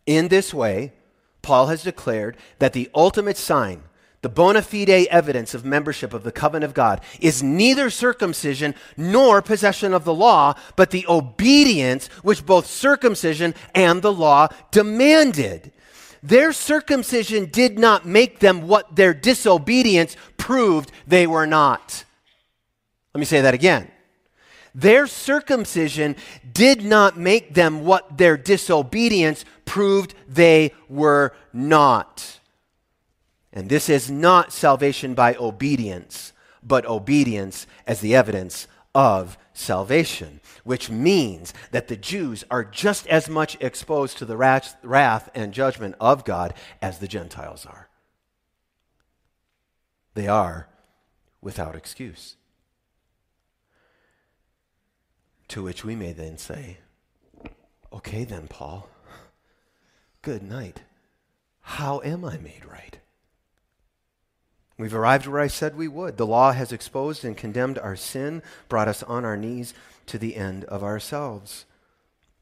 In 0.06 0.30
this 0.30 0.54
way, 0.54 0.94
Paul 1.42 1.68
has 1.68 1.84
declared 1.84 2.38
that 2.60 2.74
the 2.74 2.90
ultimate 2.96 3.38
sign 3.38 3.84
the 4.24 4.30
bona 4.30 4.62
fide 4.62 4.90
evidence 5.12 5.54
of 5.54 5.66
membership 5.66 6.14
of 6.14 6.24
the 6.24 6.32
covenant 6.32 6.64
of 6.64 6.74
God 6.74 7.02
is 7.20 7.44
neither 7.44 7.90
circumcision 7.90 8.74
nor 8.96 9.42
possession 9.42 9.94
of 9.94 10.06
the 10.06 10.14
law, 10.14 10.56
but 10.78 10.92
the 10.92 11.06
obedience 11.10 12.08
which 12.24 12.46
both 12.46 12.66
circumcision 12.66 13.54
and 13.76 14.02
the 14.02 14.14
law 14.14 14.48
demanded. 14.72 15.74
Their 16.24 16.54
circumcision 16.54 17.48
did 17.52 17.78
not 17.78 18.06
make 18.06 18.40
them 18.40 18.66
what 18.66 18.96
their 18.96 19.14
disobedience 19.14 20.16
proved 20.38 20.90
they 21.06 21.28
were 21.28 21.46
not. 21.46 22.06
Let 23.14 23.20
me 23.20 23.26
say 23.26 23.42
that 23.42 23.54
again. 23.54 23.92
Their 24.74 25.06
circumcision 25.06 26.16
did 26.54 26.82
not 26.82 27.18
make 27.18 27.56
them 27.56 27.84
what 27.84 28.18
their 28.18 28.38
disobedience 28.38 29.44
proved 29.66 30.16
they 30.30 30.74
were 30.88 31.36
not. 31.52 32.40
And 33.54 33.70
this 33.70 33.88
is 33.88 34.10
not 34.10 34.52
salvation 34.52 35.14
by 35.14 35.36
obedience, 35.36 36.34
but 36.64 36.88
obedience 36.88 37.68
as 37.86 38.02
the 38.02 38.16
evidence 38.16 38.68
of 38.96 39.38
salvation, 39.54 40.42
which 40.64 40.90
means 40.90 41.54
that 41.72 41.88
the 41.88 41.96
Jews 41.96 42.44
are 42.50 42.64
just 42.64 43.06
as 43.08 43.30
much 43.30 43.56
exposed 43.62 44.18
to 44.18 44.26
the 44.26 44.38
wrath 44.38 45.30
and 45.36 45.54
judgment 45.54 45.96
of 46.00 46.26
God 46.26 46.56
as 46.82 46.98
the 46.98 47.08
Gentiles 47.08 47.66
are. 47.66 47.90
They 50.16 50.28
are 50.28 50.68
without 51.42 51.76
excuse. 51.76 52.38
To 55.50 55.64
which 55.64 55.86
we 55.86 55.96
may 55.96 56.14
then 56.14 56.40
say, 56.40 56.78
Okay, 57.92 58.24
then, 58.24 58.48
Paul, 58.48 58.90
good 60.24 60.42
night. 60.42 60.82
How 61.62 62.02
am 62.04 62.26
I 62.26 62.38
made 62.38 62.66
right? 62.66 62.98
We've 64.78 64.94
arrived 64.94 65.28
where 65.28 65.42
I 65.42 65.48
said 65.48 65.78
we 65.78 65.88
would. 65.88 66.18
The 66.18 66.26
law 66.26 66.52
has 66.52 66.72
exposed 66.72 67.24
and 67.24 67.38
condemned 67.38 67.78
our 67.78 67.96
sin, 67.96 68.42
brought 68.70 68.88
us 68.88 69.04
on 69.04 69.24
our 69.24 69.38
knees 69.38 69.74
to 70.08 70.18
the 70.18 70.36
end 70.36 70.66
of 70.66 70.84
ourselves, 70.84 71.66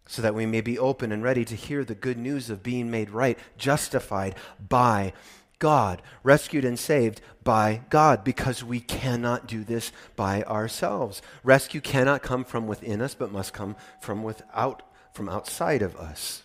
so 0.07 0.21
that 0.21 0.35
we 0.35 0.45
may 0.45 0.61
be 0.61 0.79
open 0.79 1.11
and 1.11 1.23
ready 1.23 1.43
to 1.45 1.55
hear 1.55 1.83
the 1.83 1.95
good 1.95 2.17
news 2.17 2.49
of 2.49 2.63
being 2.63 2.89
made 2.89 3.09
right, 3.09 3.37
justified 3.57 4.35
by 4.69 5.13
God, 5.59 6.01
rescued 6.23 6.65
and 6.65 6.79
saved 6.79 7.21
by 7.43 7.81
God, 7.89 8.23
because 8.23 8.63
we 8.63 8.79
cannot 8.79 9.47
do 9.47 9.63
this 9.63 9.91
by 10.15 10.41
ourselves. 10.43 11.21
Rescue 11.43 11.81
cannot 11.81 12.23
come 12.23 12.43
from 12.43 12.65
within 12.65 13.01
us, 13.01 13.13
but 13.13 13.31
must 13.31 13.53
come 13.53 13.75
from 14.01 14.23
without, 14.23 14.83
from 15.13 15.29
outside 15.29 15.81
of 15.81 15.95
us. 15.97 16.43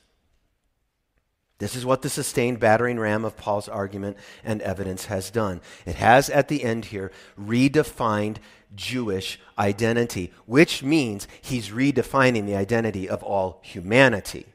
This 1.58 1.74
is 1.74 1.86
what 1.86 2.02
the 2.02 2.10
sustained 2.10 2.60
battering 2.60 2.98
ram 2.98 3.24
of 3.24 3.36
Paul's 3.36 3.68
argument 3.68 4.18
and 4.44 4.60
evidence 4.60 5.06
has 5.06 5.30
done. 5.30 5.62
It 5.86 5.94
has, 5.96 6.28
at 6.28 6.48
the 6.48 6.62
end 6.62 6.86
here, 6.86 7.10
redefined 7.40 8.36
Jewish 8.74 9.40
identity, 9.58 10.32
which 10.44 10.82
means 10.82 11.26
he's 11.40 11.70
redefining 11.70 12.44
the 12.44 12.56
identity 12.56 13.08
of 13.08 13.22
all 13.22 13.60
humanity. 13.62 14.46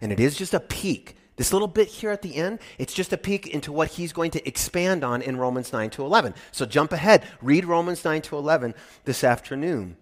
And 0.00 0.10
it 0.10 0.18
is 0.18 0.36
just 0.36 0.54
a 0.54 0.60
peek. 0.60 1.16
This 1.36 1.52
little 1.52 1.68
bit 1.68 1.88
here 1.88 2.10
at 2.10 2.22
the 2.22 2.34
end, 2.34 2.58
it's 2.78 2.92
just 2.92 3.12
a 3.12 3.16
peek 3.16 3.46
into 3.46 3.72
what 3.72 3.88
he's 3.88 4.12
going 4.12 4.32
to 4.32 4.46
expand 4.46 5.04
on 5.04 5.22
in 5.22 5.36
Romans 5.36 5.72
9 5.72 5.88
to 5.90 6.04
11. 6.04 6.34
So 6.50 6.66
jump 6.66 6.92
ahead, 6.92 7.24
read 7.40 7.64
Romans 7.64 8.04
9 8.04 8.22
to 8.22 8.36
11 8.36 8.74
this 9.04 9.22
afternoon. 9.22 9.96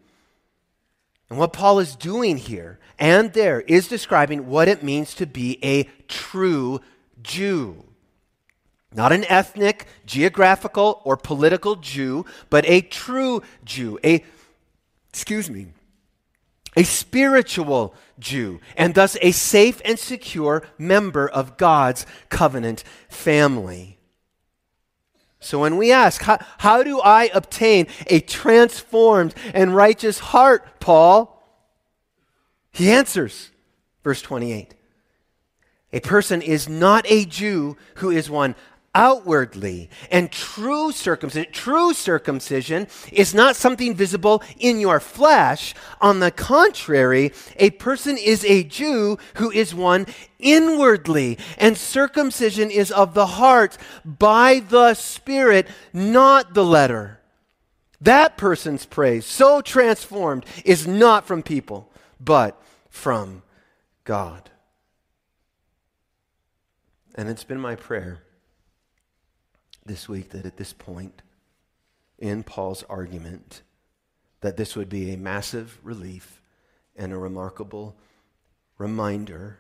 And 1.31 1.39
what 1.39 1.53
Paul 1.53 1.79
is 1.79 1.95
doing 1.95 2.37
here 2.37 2.81
and 2.99 3.33
there 3.33 3.61
is 3.63 3.89
describing 3.89 4.49
what 4.49 4.69
it 4.69 4.83
means 4.83 5.15
to 5.15 5.27
be 5.27 5.59
a 5.65 5.85
true 6.09 6.81
Jew. 7.23 7.85
Not 8.93 9.13
an 9.13 9.25
ethnic, 9.27 9.87
geographical, 10.05 11.01
or 11.05 11.17
political 11.17 11.77
Jew, 11.77 12.27
but 12.51 12.69
a 12.69 12.81
true 12.81 13.43
Jew, 13.65 14.01
a, 14.05 14.25
excuse 15.11 15.49
me, 15.49 15.69
a 16.77 16.83
spiritual 16.83 17.95
Jew, 18.19 18.61
and 18.77 18.95
thus 18.97 19.17
a 19.23 19.31
safe 19.31 19.81
and 19.85 19.97
secure 19.97 20.65
member 20.77 21.29
of 21.29 21.57
God's 21.57 22.05
covenant 22.29 22.83
family. 23.09 24.00
So 25.41 25.59
when 25.59 25.79
we 25.79 25.91
ask, 25.91 26.21
how, 26.23 26.39
how 26.59 26.83
do 26.83 27.01
I 27.01 27.31
obtain 27.35 27.87
a 28.07 28.21
transformed 28.21 29.35
and 29.55 29.75
righteous 29.75 30.19
heart, 30.19 30.81
Paul? 30.81 31.43
He 32.73 32.91
answers, 32.91 33.51
verse 34.05 34.21
28. 34.21 34.75
A 35.93 36.01
person 36.01 36.41
is 36.43 36.69
not 36.69 37.05
a 37.09 37.25
Jew 37.25 37.77
who 37.97 38.11
is 38.11 38.31
one 38.31 38.55
outwardly. 38.95 39.89
And 40.11 40.33
true 40.33 40.93
circumcision, 40.93 41.53
true 41.53 41.95
circumcision 41.95 42.89
is 43.13 43.35
not 43.35 43.57
something 43.57 43.95
visible 43.95 44.43
in 44.59 44.81
your 44.81 45.01
flesh. 45.01 45.75
On 46.01 46.21
the 46.21 46.31
contrary, 46.31 47.33
a 47.57 47.71
person 47.71 48.17
is 48.17 48.45
a 48.45 48.65
Jew 48.65 49.19
who 49.35 49.51
is 49.51 49.75
one 49.75 50.07
inwardly. 50.39 51.39
And 51.57 51.77
circumcision 51.77 52.71
is 52.71 52.91
of 52.91 53.15
the 53.15 53.27
heart 53.27 53.79
by 54.05 54.61
the 54.61 54.95
Spirit, 54.95 55.69
not 55.93 56.55
the 56.55 56.65
letter. 56.65 57.21
That 58.01 58.39
person's 58.39 58.87
praise, 58.87 59.27
so 59.27 59.61
transformed, 59.61 60.47
is 60.65 60.87
not 60.87 61.27
from 61.27 61.43
people, 61.43 61.93
but 62.19 62.61
from 62.89 63.43
God. 64.05 64.51
And 67.15 67.29
it's 67.29 67.45
been 67.45 67.61
my 67.61 67.77
prayer 67.77 68.23
this 69.85 70.09
week 70.09 70.31
that 70.31 70.47
at 70.47 70.57
this 70.57 70.73
point 70.73 71.23
in 72.19 72.43
Paul's 72.43 72.85
argument, 72.85 73.63
that 74.41 74.57
this 74.57 74.77
would 74.77 74.89
be 74.89 75.13
a 75.13 75.17
massive 75.17 75.79
relief 75.83 76.41
and 76.97 77.13
a 77.13 77.19
remarkable 77.19 77.97
reminder 78.79 79.59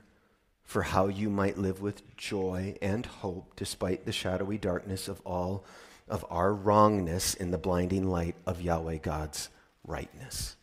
for 0.62 0.82
how 0.82 1.08
you 1.08 1.28
might 1.28 1.58
live 1.58 1.80
with 1.80 2.16
joy 2.16 2.76
and 2.80 3.04
hope 3.04 3.54
despite 3.56 4.06
the 4.06 4.12
shadowy 4.12 4.56
darkness 4.56 5.08
of 5.08 5.20
all 5.26 5.64
of 6.08 6.24
our 6.30 6.54
wrongness 6.54 7.34
in 7.34 7.50
the 7.50 7.58
blinding 7.58 8.08
light 8.08 8.36
of 8.46 8.60
Yahweh 8.60 8.98
God's 8.98 9.48
rightness. 9.84 10.56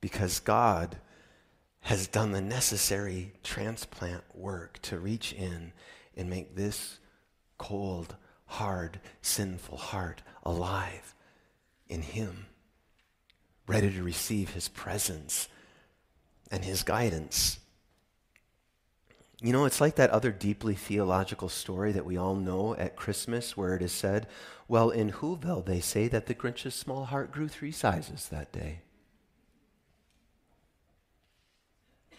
Because 0.00 0.40
God 0.40 0.96
has 1.80 2.08
done 2.08 2.32
the 2.32 2.40
necessary 2.40 3.32
transplant 3.42 4.24
work 4.34 4.80
to 4.82 4.98
reach 4.98 5.32
in 5.32 5.72
and 6.16 6.28
make 6.28 6.56
this 6.56 6.98
cold, 7.58 8.16
hard, 8.46 9.00
sinful 9.22 9.78
heart 9.78 10.22
alive 10.42 11.14
in 11.88 12.02
Him, 12.02 12.46
ready 13.66 13.92
to 13.92 14.02
receive 14.02 14.50
His 14.50 14.68
presence 14.68 15.48
and 16.50 16.64
His 16.64 16.82
guidance. 16.82 17.58
You 19.42 19.52
know, 19.52 19.66
it's 19.66 19.80
like 19.80 19.96
that 19.96 20.10
other 20.10 20.32
deeply 20.32 20.74
theological 20.74 21.50
story 21.50 21.92
that 21.92 22.06
we 22.06 22.16
all 22.16 22.34
know 22.34 22.74
at 22.76 22.96
Christmas 22.96 23.56
where 23.56 23.74
it 23.74 23.82
is 23.82 23.92
said, 23.92 24.26
Well, 24.66 24.90
in 24.90 25.12
Whoville, 25.12 25.64
they 25.64 25.80
say 25.80 26.08
that 26.08 26.26
the 26.26 26.34
Grinch's 26.34 26.74
small 26.74 27.04
heart 27.04 27.32
grew 27.32 27.48
three 27.48 27.72
sizes 27.72 28.28
that 28.28 28.50
day. 28.50 28.80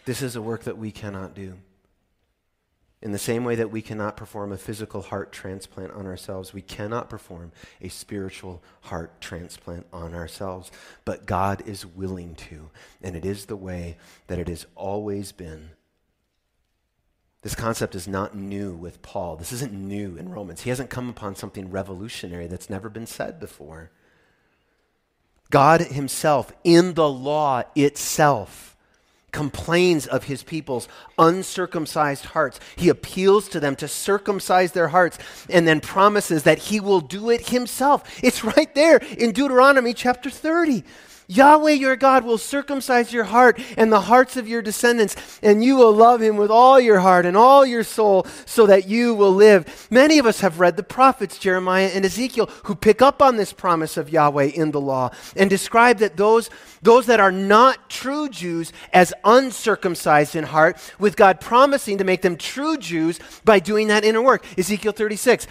This 0.06 0.22
is 0.22 0.36
a 0.36 0.42
work 0.42 0.64
that 0.64 0.78
we 0.78 0.92
cannot 0.92 1.34
do. 1.34 1.56
In 3.02 3.12
the 3.12 3.20
same 3.20 3.44
way 3.44 3.54
that 3.56 3.70
we 3.70 3.84
cannot 3.84 4.18
perform 4.18 4.52
a 4.52 4.58
physical 4.58 5.02
heart 5.02 5.32
transplant 5.32 5.92
on 5.94 6.08
ourselves, 6.08 6.52
we 6.52 6.64
cannot 6.64 7.10
perform 7.10 7.52
a 7.80 7.90
spiritual 7.90 8.64
heart 8.82 9.22
transplant 9.22 9.86
on 9.94 10.16
ourselves. 10.16 10.72
But 11.06 11.28
God 11.28 11.62
is 11.68 11.86
willing 11.86 12.34
to, 12.36 12.72
and 13.02 13.16
it 13.16 13.24
is 13.24 13.46
the 13.46 13.56
way 13.56 13.98
that 14.26 14.40
it 14.40 14.48
has 14.48 14.66
always 14.76 15.32
been. 15.32 15.72
This 17.44 17.54
concept 17.54 17.94
is 17.94 18.08
not 18.08 18.36
new 18.36 18.74
with 18.74 19.04
Paul. 19.04 19.36
This 19.36 19.54
isn't 19.54 19.72
new 19.72 20.18
in 20.18 20.30
Romans. 20.30 20.62
He 20.62 20.72
hasn't 20.72 20.90
come 20.90 21.08
upon 21.08 21.36
something 21.36 21.70
revolutionary 21.70 22.48
that's 22.48 22.70
never 22.70 22.90
been 22.90 23.06
said 23.06 23.40
before. 23.40 23.92
God 25.52 25.82
Himself, 25.82 26.52
in 26.64 26.96
the 26.96 27.08
law 27.08 27.62
itself, 27.76 28.76
complains 29.38 30.08
of 30.08 30.24
His 30.24 30.42
people's 30.42 30.88
uncircumcised 31.20 32.26
hearts. 32.26 32.60
He 32.76 32.90
appeals 32.90 33.48
to 33.50 33.60
them 33.60 33.76
to 33.76 33.88
circumcise 33.88 34.72
their 34.72 34.88
hearts 34.88 35.20
and 35.48 35.68
then 35.68 35.80
promises 35.80 36.42
that 36.42 36.58
He 36.58 36.80
will 36.80 37.02
do 37.02 37.30
it 37.30 37.50
Himself. 37.50 38.20
It's 38.24 38.44
right 38.44 38.74
there 38.74 38.98
in 38.98 39.34
Deuteronomy 39.34 39.94
chapter 39.94 40.32
30. 40.32 40.84
Yahweh 41.28 41.72
your 41.72 41.96
God 41.96 42.24
will 42.24 42.38
circumcise 42.38 43.12
your 43.12 43.26
heart 43.26 43.60
and 43.78 43.92
the 43.92 44.02
hearts 44.02 44.38
of 44.38 44.48
your 44.48 44.62
descendants, 44.62 45.16
and 45.44 45.64
you 45.64 45.76
will 45.76 45.92
love 45.92 46.22
him 46.22 46.38
with 46.38 46.50
all 46.50 46.80
your 46.80 47.00
heart 47.00 47.26
and 47.26 47.36
all 47.36 47.66
your 47.66 47.84
soul, 47.84 48.26
so 48.46 48.66
that 48.66 48.88
you 48.88 49.14
will 49.14 49.34
live. 49.34 49.88
Many 49.92 50.20
of 50.20 50.26
us 50.26 50.40
have 50.40 50.60
read 50.60 50.78
the 50.78 50.84
prophets, 50.84 51.38
Jeremiah 51.38 51.92
and 51.94 52.06
Ezekiel, 52.06 52.50
who 52.64 52.76
pick 52.76 53.02
up 53.02 53.22
on 53.22 53.36
this 53.36 53.52
promise 53.52 53.98
of 53.98 54.10
Yahweh 54.10 54.52
in 54.56 54.72
the 54.72 54.82
law 54.82 55.12
and 55.36 55.50
describe 55.50 55.98
that 56.00 56.18
those, 56.18 56.50
those 56.82 57.08
that 57.08 57.20
are 57.20 57.32
not 57.32 57.90
true 57.90 58.30
Jews 58.30 58.72
as 58.94 59.14
uncircumcised 59.24 60.36
in 60.36 60.46
heart, 60.46 60.78
with 60.98 61.18
God 61.18 61.42
promising 61.42 61.98
to 61.98 62.04
make 62.04 62.22
them 62.22 62.38
true 62.38 62.78
Jews 62.78 63.20
by 63.44 63.60
doing 63.60 63.88
that 63.90 64.06
inner 64.06 64.22
work. 64.22 64.46
Ezekiel 64.58 64.94
36. 64.94 65.48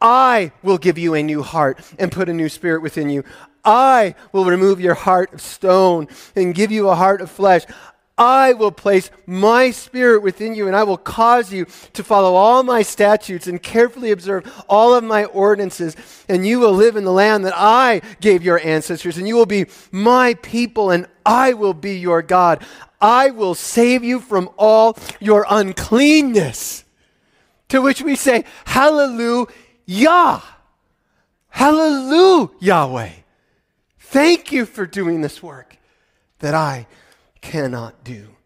I 0.00 0.52
will 0.62 0.78
give 0.78 0.96
you 0.96 1.14
a 1.14 1.22
new 1.22 1.42
heart 1.42 1.80
and 1.98 2.12
put 2.12 2.28
a 2.28 2.32
new 2.32 2.48
spirit 2.48 2.82
within 2.82 3.10
you. 3.10 3.24
I 3.64 4.14
will 4.32 4.44
remove 4.44 4.80
your 4.80 4.94
heart 4.94 5.32
of 5.32 5.40
stone 5.40 6.08
and 6.34 6.54
give 6.54 6.70
you 6.70 6.88
a 6.88 6.94
heart 6.94 7.20
of 7.20 7.30
flesh. 7.30 7.64
I 8.18 8.52
will 8.54 8.72
place 8.72 9.12
my 9.26 9.70
spirit 9.70 10.22
within 10.22 10.56
you, 10.56 10.66
and 10.66 10.74
I 10.74 10.82
will 10.82 10.96
cause 10.96 11.52
you 11.52 11.66
to 11.92 12.02
follow 12.02 12.34
all 12.34 12.64
my 12.64 12.82
statutes 12.82 13.46
and 13.46 13.62
carefully 13.62 14.10
observe 14.10 14.64
all 14.68 14.94
of 14.94 15.04
my 15.04 15.26
ordinances. 15.26 15.94
And 16.28 16.44
you 16.44 16.58
will 16.58 16.72
live 16.72 16.96
in 16.96 17.04
the 17.04 17.12
land 17.12 17.46
that 17.46 17.54
I 17.56 18.02
gave 18.20 18.42
your 18.42 18.58
ancestors, 18.58 19.18
and 19.18 19.28
you 19.28 19.36
will 19.36 19.46
be 19.46 19.66
my 19.92 20.34
people, 20.34 20.90
and 20.90 21.06
I 21.24 21.52
will 21.52 21.74
be 21.74 21.96
your 21.96 22.20
God. 22.22 22.66
I 23.00 23.30
will 23.30 23.54
save 23.54 24.02
you 24.02 24.18
from 24.18 24.50
all 24.56 24.98
your 25.20 25.46
uncleanness. 25.48 26.84
To 27.68 27.80
which 27.80 28.02
we 28.02 28.16
say, 28.16 28.44
Hallelujah! 28.64 30.42
Hallelujah, 31.50 32.50
Yahweh! 32.58 33.10
Thank 34.10 34.52
you 34.52 34.64
for 34.64 34.86
doing 34.86 35.20
this 35.20 35.42
work 35.42 35.76
that 36.38 36.54
I 36.54 36.86
cannot 37.42 38.04
do. 38.04 38.36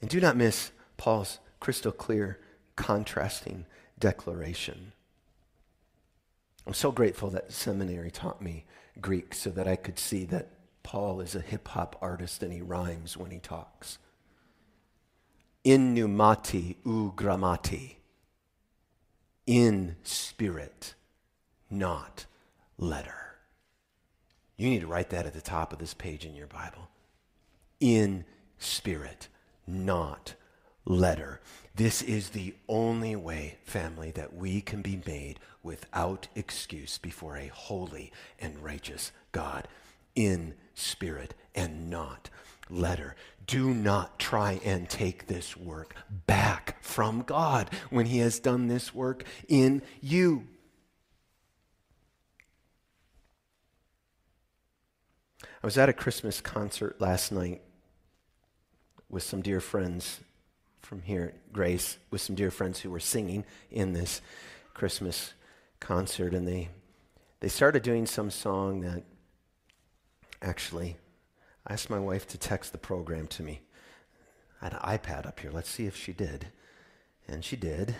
And 0.00 0.08
do 0.08 0.20
not 0.20 0.36
miss 0.36 0.70
Paul's 0.96 1.40
crystal 1.58 1.90
clear, 1.90 2.38
contrasting 2.76 3.66
declaration. 3.98 4.92
I'm 6.64 6.72
so 6.72 6.92
grateful 6.92 7.30
that 7.30 7.50
seminary 7.50 8.12
taught 8.12 8.40
me 8.40 8.64
Greek 9.00 9.34
so 9.34 9.50
that 9.50 9.66
I 9.66 9.74
could 9.74 9.98
see 9.98 10.24
that 10.26 10.50
Paul 10.84 11.20
is 11.20 11.34
a 11.34 11.40
hip 11.40 11.66
hop 11.66 11.96
artist 12.00 12.44
and 12.44 12.52
he 12.52 12.60
rhymes 12.60 13.16
when 13.16 13.32
he 13.32 13.40
talks. 13.40 13.98
In 15.64 15.96
pneumati 15.96 16.76
ou 16.86 17.12
grammati. 17.16 17.96
In 19.48 19.96
spirit, 20.04 20.94
not 21.68 22.26
letter. 22.80 23.36
You 24.56 24.68
need 24.68 24.80
to 24.80 24.86
write 24.86 25.10
that 25.10 25.26
at 25.26 25.34
the 25.34 25.40
top 25.40 25.72
of 25.72 25.78
this 25.78 25.94
page 25.94 26.24
in 26.24 26.34
your 26.34 26.46
Bible. 26.46 26.88
In 27.78 28.24
spirit, 28.58 29.28
not 29.66 30.34
letter. 30.84 31.40
This 31.76 32.02
is 32.02 32.30
the 32.30 32.54
only 32.68 33.16
way, 33.16 33.58
family, 33.64 34.10
that 34.12 34.34
we 34.34 34.60
can 34.60 34.82
be 34.82 35.00
made 35.06 35.38
without 35.62 36.28
excuse 36.34 36.98
before 36.98 37.36
a 37.36 37.46
holy 37.48 38.12
and 38.38 38.62
righteous 38.62 39.12
God. 39.32 39.68
In 40.14 40.54
spirit 40.74 41.34
and 41.54 41.88
not 41.88 42.28
letter. 42.68 43.14
Do 43.46 43.72
not 43.72 44.18
try 44.18 44.60
and 44.64 44.88
take 44.88 45.26
this 45.26 45.56
work 45.56 45.94
back 46.26 46.82
from 46.82 47.22
God 47.22 47.70
when 47.90 48.06
He 48.06 48.18
has 48.18 48.40
done 48.40 48.68
this 48.68 48.94
work 48.94 49.24
in 49.48 49.82
you. 50.00 50.46
I 55.62 55.66
was 55.66 55.76
at 55.76 55.90
a 55.90 55.92
Christmas 55.92 56.40
concert 56.40 56.98
last 57.02 57.30
night 57.30 57.60
with 59.10 59.22
some 59.22 59.42
dear 59.42 59.60
friends 59.60 60.20
from 60.80 61.02
here 61.02 61.34
at 61.34 61.52
Grace, 61.52 61.98
with 62.10 62.22
some 62.22 62.34
dear 62.34 62.50
friends 62.50 62.80
who 62.80 62.90
were 62.90 62.98
singing 62.98 63.44
in 63.70 63.92
this 63.92 64.22
Christmas 64.72 65.34
concert, 65.78 66.32
and 66.32 66.48
they 66.48 66.70
they 67.40 67.48
started 67.48 67.82
doing 67.82 68.06
some 68.06 68.30
song 68.30 68.80
that 68.80 69.02
actually 70.40 70.96
I 71.66 71.74
asked 71.74 71.90
my 71.90 71.98
wife 71.98 72.26
to 72.28 72.38
text 72.38 72.72
the 72.72 72.78
program 72.78 73.26
to 73.28 73.42
me. 73.42 73.60
I 74.62 74.66
had 74.66 74.72
an 74.72 74.80
iPad 74.80 75.26
up 75.26 75.40
here. 75.40 75.50
Let's 75.50 75.70
see 75.70 75.84
if 75.84 75.96
she 75.96 76.14
did. 76.14 76.46
And 77.28 77.44
she 77.44 77.56
did. 77.56 77.96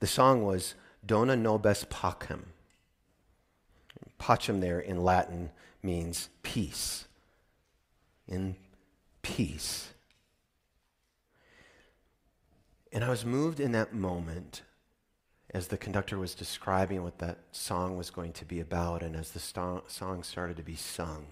The 0.00 0.06
song 0.06 0.44
was 0.44 0.74
Dona 1.04 1.36
Nobis 1.36 1.84
Pacem. 1.84 2.44
Pacem 4.20 4.60
there 4.60 4.80
in 4.80 5.02
Latin 5.02 5.50
means 5.86 6.28
peace. 6.42 7.06
In 8.28 8.56
peace. 9.22 9.94
And 12.92 13.04
I 13.04 13.08
was 13.08 13.24
moved 13.24 13.60
in 13.60 13.72
that 13.72 13.94
moment 13.94 14.62
as 15.54 15.68
the 15.68 15.76
conductor 15.76 16.18
was 16.18 16.34
describing 16.34 17.02
what 17.02 17.18
that 17.18 17.38
song 17.52 17.96
was 17.96 18.10
going 18.10 18.32
to 18.32 18.44
be 18.44 18.60
about, 18.60 19.02
and 19.02 19.16
as 19.16 19.30
the 19.30 19.38
song 19.38 20.22
started 20.22 20.56
to 20.56 20.62
be 20.62 20.76
sung, 20.76 21.26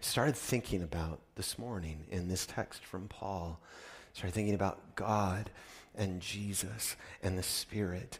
I 0.00 0.04
started 0.04 0.36
thinking 0.36 0.82
about 0.82 1.20
this 1.34 1.58
morning 1.58 2.06
in 2.10 2.28
this 2.28 2.46
text 2.46 2.84
from 2.84 3.08
Paul. 3.08 3.60
I 3.62 4.16
started 4.16 4.34
thinking 4.34 4.54
about 4.54 4.94
God 4.94 5.50
and 5.94 6.20
Jesus 6.20 6.96
and 7.22 7.36
the 7.36 7.42
Spirit 7.42 8.18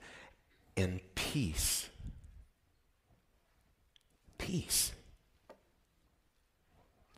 and 0.77 1.01
peace. 1.15 1.89
Peace. 4.39 4.93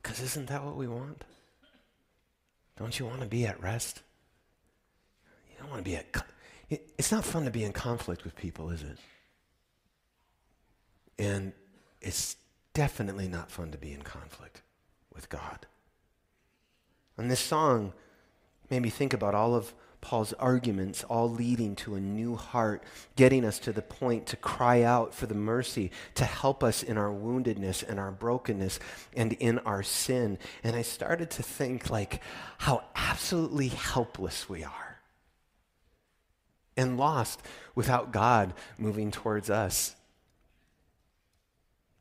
Because 0.02 0.20
isn't 0.20 0.48
that 0.48 0.64
what 0.64 0.76
we 0.76 0.88
want? 0.88 1.24
Don't 2.76 2.98
you 2.98 3.06
want 3.06 3.20
to 3.20 3.26
be 3.26 3.46
at 3.46 3.60
rest? 3.62 4.02
You 5.50 5.56
don't 5.60 5.70
want 5.70 5.84
to 5.84 5.90
be 5.90 5.96
at. 5.96 6.06
it's 6.70 7.10
not 7.10 7.24
fun 7.24 7.44
to 7.44 7.50
be 7.50 7.64
in 7.64 7.72
conflict 7.72 8.24
with 8.24 8.36
people, 8.36 8.70
is 8.70 8.82
it? 8.82 8.98
And 11.18 11.52
it's 12.00 12.36
definitely 12.74 13.26
not 13.26 13.50
fun 13.50 13.72
to 13.72 13.78
be 13.78 13.92
in 13.92 14.02
conflict 14.02 14.62
with 15.12 15.28
God. 15.28 15.66
And 17.16 17.28
this 17.28 17.40
song 17.40 17.92
made 18.70 18.82
me 18.82 18.90
think 18.90 19.12
about 19.12 19.34
all 19.34 19.54
of 19.54 19.74
Paul's 20.00 20.32
arguments, 20.34 21.04
all 21.04 21.30
leading 21.30 21.74
to 21.76 21.94
a 21.94 22.00
new 22.00 22.36
heart, 22.36 22.82
getting 23.16 23.44
us 23.44 23.58
to 23.60 23.72
the 23.72 23.82
point 23.82 24.26
to 24.26 24.36
cry 24.36 24.82
out 24.82 25.12
for 25.14 25.26
the 25.26 25.34
mercy 25.34 25.90
to 26.14 26.24
help 26.24 26.62
us 26.62 26.82
in 26.82 26.96
our 26.96 27.10
woundedness 27.10 27.86
and 27.88 27.98
our 27.98 28.12
brokenness 28.12 28.78
and 29.16 29.32
in 29.34 29.58
our 29.60 29.82
sin. 29.82 30.38
And 30.62 30.76
I 30.76 30.82
started 30.82 31.30
to 31.32 31.42
think 31.42 31.90
like 31.90 32.22
how 32.58 32.84
absolutely 32.94 33.68
helpless 33.68 34.48
we 34.48 34.64
are 34.64 35.00
and 36.76 36.96
lost 36.96 37.42
without 37.74 38.12
God 38.12 38.54
moving 38.78 39.10
towards 39.10 39.50
us. 39.50 39.96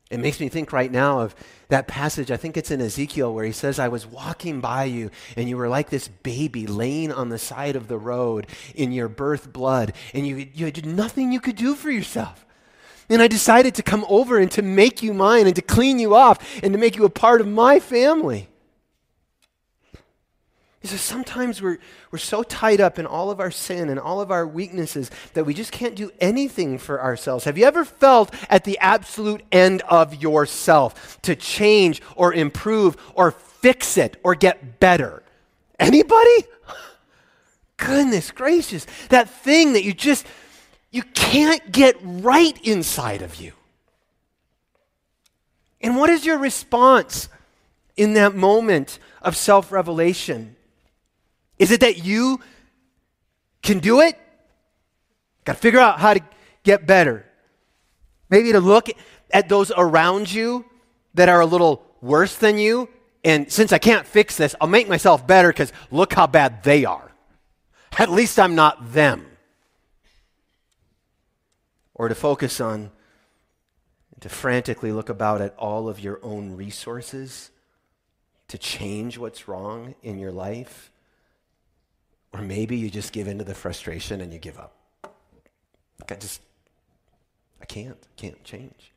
It 0.09 0.19
makes 0.19 0.39
me 0.39 0.47
think 0.47 0.71
right 0.71 0.91
now 0.91 1.19
of 1.19 1.35
that 1.67 1.87
passage, 1.87 2.31
I 2.31 2.37
think 2.37 2.55
it's 2.55 2.71
in 2.71 2.79
Ezekiel, 2.79 3.33
where 3.33 3.43
he 3.43 3.51
says, 3.51 3.77
I 3.77 3.89
was 3.89 4.05
walking 4.05 4.61
by 4.61 4.85
you, 4.85 5.11
and 5.35 5.49
you 5.49 5.57
were 5.57 5.67
like 5.67 5.89
this 5.89 6.07
baby 6.07 6.65
laying 6.65 7.11
on 7.11 7.27
the 7.27 7.37
side 7.37 7.75
of 7.75 7.89
the 7.89 7.97
road 7.97 8.47
in 8.73 8.93
your 8.93 9.09
birth 9.09 9.51
blood, 9.51 9.93
and 10.13 10.25
you, 10.25 10.47
you 10.53 10.65
had 10.65 10.85
nothing 10.85 11.33
you 11.33 11.41
could 11.41 11.57
do 11.57 11.75
for 11.75 11.91
yourself. 11.91 12.45
And 13.09 13.21
I 13.21 13.27
decided 13.27 13.75
to 13.75 13.83
come 13.83 14.05
over 14.09 14.37
and 14.37 14.51
to 14.51 14.61
make 14.61 15.01
you 15.01 15.13
mine 15.13 15.45
and 15.45 15.55
to 15.55 15.61
clean 15.61 15.99
you 15.99 16.15
off 16.15 16.61
and 16.61 16.73
to 16.73 16.79
make 16.79 16.95
you 16.95 17.05
a 17.05 17.09
part 17.09 17.41
of 17.41 17.47
my 17.47 17.79
family. 17.79 18.49
He 20.87 20.91
says 20.91 21.01
sometimes 21.01 21.61
we're, 21.61 21.79
we're 22.11 22.17
so 22.17 22.43
tied 22.43 22.79
up 22.79 22.97
in 22.97 23.05
all 23.05 23.29
of 23.29 23.41
our 23.41 23.51
sin 23.51 23.89
and 23.89 23.99
all 23.99 24.21
of 24.21 24.31
our 24.31 24.47
weaknesses 24.47 25.11
that 25.33 25.45
we 25.45 25.53
just 25.53 25.73
can't 25.73 25.95
do 25.95 26.11
anything 26.21 26.77
for 26.77 27.01
ourselves. 27.01 27.43
Have 27.43 27.57
you 27.57 27.65
ever 27.65 27.83
felt 27.83 28.33
at 28.49 28.63
the 28.63 28.79
absolute 28.79 29.43
end 29.51 29.81
of 29.89 30.21
yourself 30.21 31.21
to 31.23 31.35
change 31.35 32.01
or 32.15 32.33
improve 32.33 32.95
or 33.15 33.31
fix 33.31 33.97
it 33.97 34.15
or 34.23 34.33
get 34.33 34.79
better? 34.79 35.23
Anybody? 35.77 36.45
Goodness 37.75 38.31
gracious. 38.31 38.87
That 39.09 39.29
thing 39.29 39.73
that 39.73 39.83
you 39.83 39.93
just 39.93 40.25
you 40.89 41.03
can't 41.03 41.69
get 41.69 41.97
right 42.01 42.57
inside 42.65 43.21
of 43.21 43.35
you. 43.35 43.51
And 45.81 45.97
what 45.97 46.09
is 46.09 46.25
your 46.25 46.37
response 46.37 47.27
in 47.97 48.13
that 48.13 48.35
moment 48.35 48.99
of 49.21 49.35
self 49.35 49.69
revelation? 49.69 50.53
Is 51.59 51.71
it 51.71 51.81
that 51.81 52.03
you 52.03 52.39
can 53.61 53.79
do 53.79 54.01
it? 54.01 54.17
Got 55.45 55.53
to 55.53 55.59
figure 55.59 55.79
out 55.79 55.99
how 55.99 56.13
to 56.13 56.21
get 56.63 56.85
better. 56.85 57.25
Maybe 58.29 58.51
to 58.51 58.59
look 58.59 58.89
at 59.31 59.49
those 59.49 59.71
around 59.75 60.31
you 60.31 60.65
that 61.13 61.29
are 61.29 61.41
a 61.41 61.45
little 61.45 61.83
worse 62.01 62.35
than 62.35 62.57
you. 62.57 62.89
And 63.23 63.51
since 63.51 63.71
I 63.71 63.77
can't 63.77 64.05
fix 64.05 64.37
this, 64.37 64.55
I'll 64.61 64.67
make 64.67 64.87
myself 64.87 65.25
better 65.25 65.49
because 65.49 65.73
look 65.91 66.13
how 66.13 66.27
bad 66.27 66.63
they 66.63 66.85
are. 66.85 67.11
At 67.97 68.11
least 68.11 68.39
I'm 68.39 68.55
not 68.55 68.93
them. 68.93 69.25
Or 71.95 72.09
to 72.09 72.15
focus 72.15 72.61
on, 72.61 72.91
to 74.19 74.29
frantically 74.29 74.91
look 74.91 75.09
about 75.09 75.41
at 75.41 75.55
all 75.57 75.89
of 75.89 75.99
your 75.99 76.19
own 76.23 76.55
resources 76.55 77.51
to 78.47 78.57
change 78.57 79.17
what's 79.17 79.47
wrong 79.47 79.95
in 80.01 80.19
your 80.19 80.31
life. 80.31 80.91
Or 82.37 82.41
maybe 82.43 82.77
you 82.77 82.91
just 82.91 83.13
give 83.13 83.27
into 83.27 83.43
the 83.43 83.55
frustration 83.55 84.21
and 84.21 84.31
you 84.31 84.37
give 84.37 84.59
up. 84.59 84.75
Like 85.99 86.11
I 86.11 86.15
just, 86.15 86.41
I 87.59 87.65
can't, 87.65 87.97
can't 88.15 88.43
change. 88.43 88.93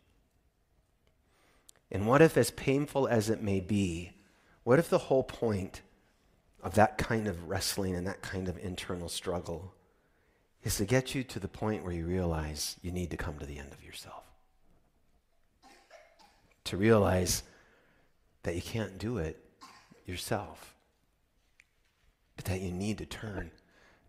And 1.90 2.06
what 2.06 2.20
if, 2.20 2.36
as 2.36 2.50
painful 2.50 3.08
as 3.08 3.30
it 3.30 3.42
may 3.42 3.60
be, 3.60 4.12
what 4.62 4.78
if 4.78 4.90
the 4.90 4.98
whole 4.98 5.22
point 5.22 5.80
of 6.62 6.74
that 6.74 6.98
kind 6.98 7.26
of 7.26 7.48
wrestling 7.48 7.94
and 7.94 8.06
that 8.06 8.20
kind 8.20 8.46
of 8.46 8.58
internal 8.58 9.08
struggle 9.08 9.72
is 10.62 10.76
to 10.76 10.84
get 10.84 11.14
you 11.14 11.24
to 11.24 11.40
the 11.40 11.48
point 11.48 11.82
where 11.82 11.94
you 11.94 12.04
realize 12.04 12.76
you 12.82 12.92
need 12.92 13.10
to 13.10 13.16
come 13.16 13.38
to 13.38 13.46
the 13.46 13.58
end 13.58 13.72
of 13.72 13.82
yourself? 13.82 14.22
To 16.64 16.76
realize 16.76 17.42
that 18.42 18.54
you 18.54 18.62
can't 18.62 18.98
do 18.98 19.16
it 19.16 19.42
yourself, 20.04 20.74
but 22.40 22.46
that 22.46 22.62
you 22.62 22.72
need 22.72 22.96
to 22.96 23.04
turn 23.04 23.50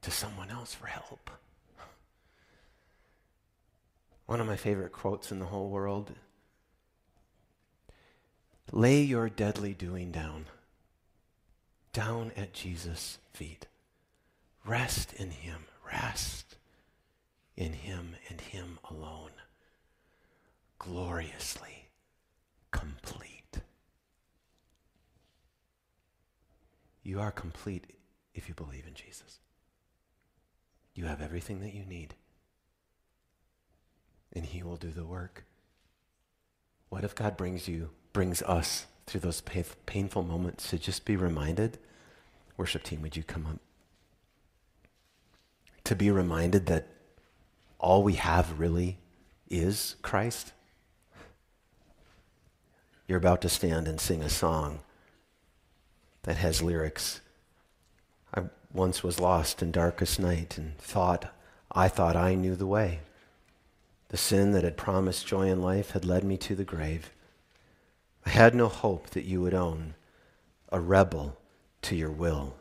to 0.02 0.10
someone 0.10 0.50
else 0.50 0.74
for 0.74 0.88
help. 0.88 1.30
One 4.26 4.40
of 4.40 4.48
my 4.48 4.56
favorite 4.56 4.94
quotes 4.94 5.34
in 5.34 5.40
the 5.40 5.48
whole 5.48 5.70
world 5.70 6.14
Lay 8.72 9.02
your 9.02 9.28
deadly 9.28 9.74
doing 9.74 10.14
down, 10.14 10.46
down 11.92 12.32
at 12.38 12.54
Jesus' 12.54 13.18
feet. 13.34 13.68
Rest 14.66 15.12
in 15.12 15.32
Him. 15.32 15.66
Rest 15.86 16.56
in 17.58 17.74
Him 17.74 18.16
and 18.30 18.40
Him 18.40 18.80
alone. 18.90 19.32
Gloriously 20.80 21.90
complete. 22.72 23.60
You 27.04 27.20
are 27.20 27.32
complete 27.32 27.88
if 28.34 28.48
you 28.48 28.56
believe 28.56 28.86
in 28.88 28.94
Jesus. 28.94 29.40
You 30.94 31.06
have 31.06 31.22
everything 31.22 31.62
that 31.62 31.74
you 31.74 31.86
need, 31.86 32.16
and 34.34 34.46
He 34.46 34.64
will 34.64 34.78
do 34.78 34.92
the 34.92 35.06
work. 35.06 35.46
What 36.90 37.04
if 37.04 37.16
God 37.16 37.38
brings 37.38 37.68
you 37.68 37.92
brings 38.14 38.42
us 38.44 38.88
through 39.08 39.22
those 39.22 39.42
painful 39.86 40.24
moments 40.24 40.70
to 40.70 40.80
just 40.80 41.06
be 41.06 41.16
reminded. 41.16 41.78
Worship 42.58 42.84
team, 42.84 43.02
would 43.02 43.18
you 43.18 43.24
come 43.24 43.46
up? 43.46 43.60
To 45.86 45.96
be 45.96 46.12
reminded 46.12 46.68
that 46.68 46.88
all 47.80 48.04
we 48.04 48.14
have 48.14 48.60
really 48.60 49.00
is 49.50 49.96
Christ. 50.02 50.54
You're 53.08 53.18
about 53.18 53.42
to 53.42 53.50
stand 53.50 53.88
and 53.88 54.00
sing 54.00 54.22
a 54.22 54.30
song 54.30 54.80
that 56.24 56.38
has 56.38 56.62
lyrics. 56.62 57.20
Once 58.74 59.04
was 59.04 59.20
lost 59.20 59.62
in 59.62 59.72
darkest 59.72 60.20
night 60.20 60.58
and 60.58 60.78
thought, 60.78 61.34
I 61.72 61.88
thought 61.88 62.16
I 62.16 62.36
knew 62.36 62.56
the 62.56 62.68
way. 62.68 63.00
The 64.10 64.18
sin 64.18 64.52
that 64.52 64.64
had 64.64 64.78
promised 64.78 65.28
joy 65.28 65.50
in 65.50 65.62
life 65.62 65.92
had 65.92 66.06
led 66.06 66.24
me 66.24 66.38
to 66.38 66.56
the 66.56 66.64
grave. 66.64 67.12
I 68.26 68.30
had 68.30 68.56
no 68.56 68.68
hope 68.68 69.10
that 69.12 69.26
you 69.26 69.42
would 69.42 69.54
own 69.54 69.96
a 70.72 70.80
rebel 70.80 71.38
to 71.84 71.96
your 71.96 72.12
will. 72.12 72.56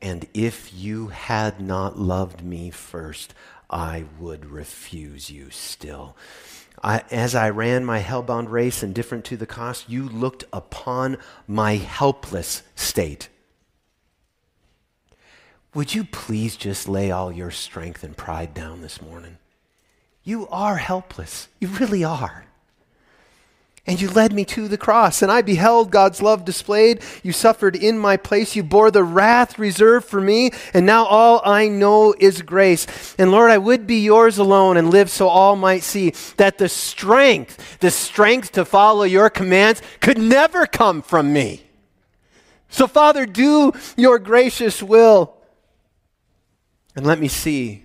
And 0.00 0.26
if 0.34 0.74
you 0.74 1.08
had 1.08 1.60
not 1.60 1.98
loved 1.98 2.42
me 2.42 2.70
first, 2.70 3.34
I 3.70 4.04
would 4.18 4.46
refuse 4.46 5.30
you 5.30 5.50
still. 5.50 6.16
I, 6.82 7.04
as 7.10 7.34
I 7.34 7.50
ran 7.50 7.84
my 7.84 8.00
hellbound 8.00 8.50
race, 8.50 8.82
indifferent 8.82 9.24
to 9.26 9.36
the 9.36 9.46
cost, 9.46 9.88
you 9.88 10.08
looked 10.08 10.44
upon 10.52 11.18
my 11.46 11.76
helpless 11.76 12.62
state. 12.74 13.28
Would 15.74 15.94
you 15.94 16.04
please 16.04 16.56
just 16.56 16.88
lay 16.88 17.10
all 17.10 17.32
your 17.32 17.50
strength 17.50 18.04
and 18.04 18.16
pride 18.16 18.52
down 18.52 18.82
this 18.82 19.00
morning? 19.00 19.38
You 20.22 20.46
are 20.48 20.76
helpless. 20.76 21.48
You 21.60 21.68
really 21.68 22.04
are. 22.04 22.44
And 23.84 24.00
you 24.00 24.08
led 24.10 24.32
me 24.32 24.44
to 24.44 24.68
the 24.68 24.78
cross, 24.78 25.22
and 25.22 25.32
I 25.32 25.42
beheld 25.42 25.90
God's 25.90 26.22
love 26.22 26.44
displayed. 26.44 27.02
You 27.24 27.32
suffered 27.32 27.74
in 27.74 27.98
my 27.98 28.16
place. 28.16 28.54
You 28.54 28.62
bore 28.62 28.92
the 28.92 29.02
wrath 29.02 29.58
reserved 29.58 30.06
for 30.06 30.20
me, 30.20 30.52
and 30.72 30.86
now 30.86 31.04
all 31.04 31.42
I 31.44 31.66
know 31.66 32.14
is 32.20 32.42
grace. 32.42 33.16
And 33.18 33.32
Lord, 33.32 33.50
I 33.50 33.58
would 33.58 33.84
be 33.84 33.98
yours 33.98 34.38
alone 34.38 34.76
and 34.76 34.90
live 34.90 35.10
so 35.10 35.26
all 35.26 35.56
might 35.56 35.82
see 35.82 36.10
that 36.36 36.58
the 36.58 36.68
strength, 36.68 37.80
the 37.80 37.90
strength 37.90 38.52
to 38.52 38.64
follow 38.64 39.02
your 39.02 39.28
commands 39.28 39.82
could 40.00 40.18
never 40.18 40.64
come 40.64 41.02
from 41.02 41.32
me. 41.32 41.64
So, 42.68 42.86
Father, 42.86 43.26
do 43.26 43.72
your 43.96 44.20
gracious 44.20 44.80
will, 44.80 45.34
and 46.94 47.06
let 47.06 47.18
me 47.18 47.28
see 47.28 47.84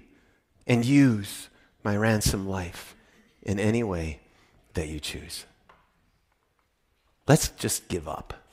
and 0.65 0.83
use 0.85 1.49
my 1.83 1.95
ransom 1.95 2.47
life 2.47 2.95
in 3.41 3.59
any 3.59 3.83
way 3.83 4.19
that 4.73 4.87
you 4.87 4.99
choose. 4.99 5.45
Let's 7.27 7.49
just 7.49 7.87
give 7.87 8.07
up. 8.07 8.33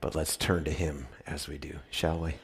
But 0.00 0.14
let's 0.14 0.36
turn 0.36 0.62
to 0.62 0.70
Him 0.70 1.08
as 1.26 1.48
we 1.48 1.58
do, 1.58 1.80
shall 1.90 2.20
we? 2.20 2.34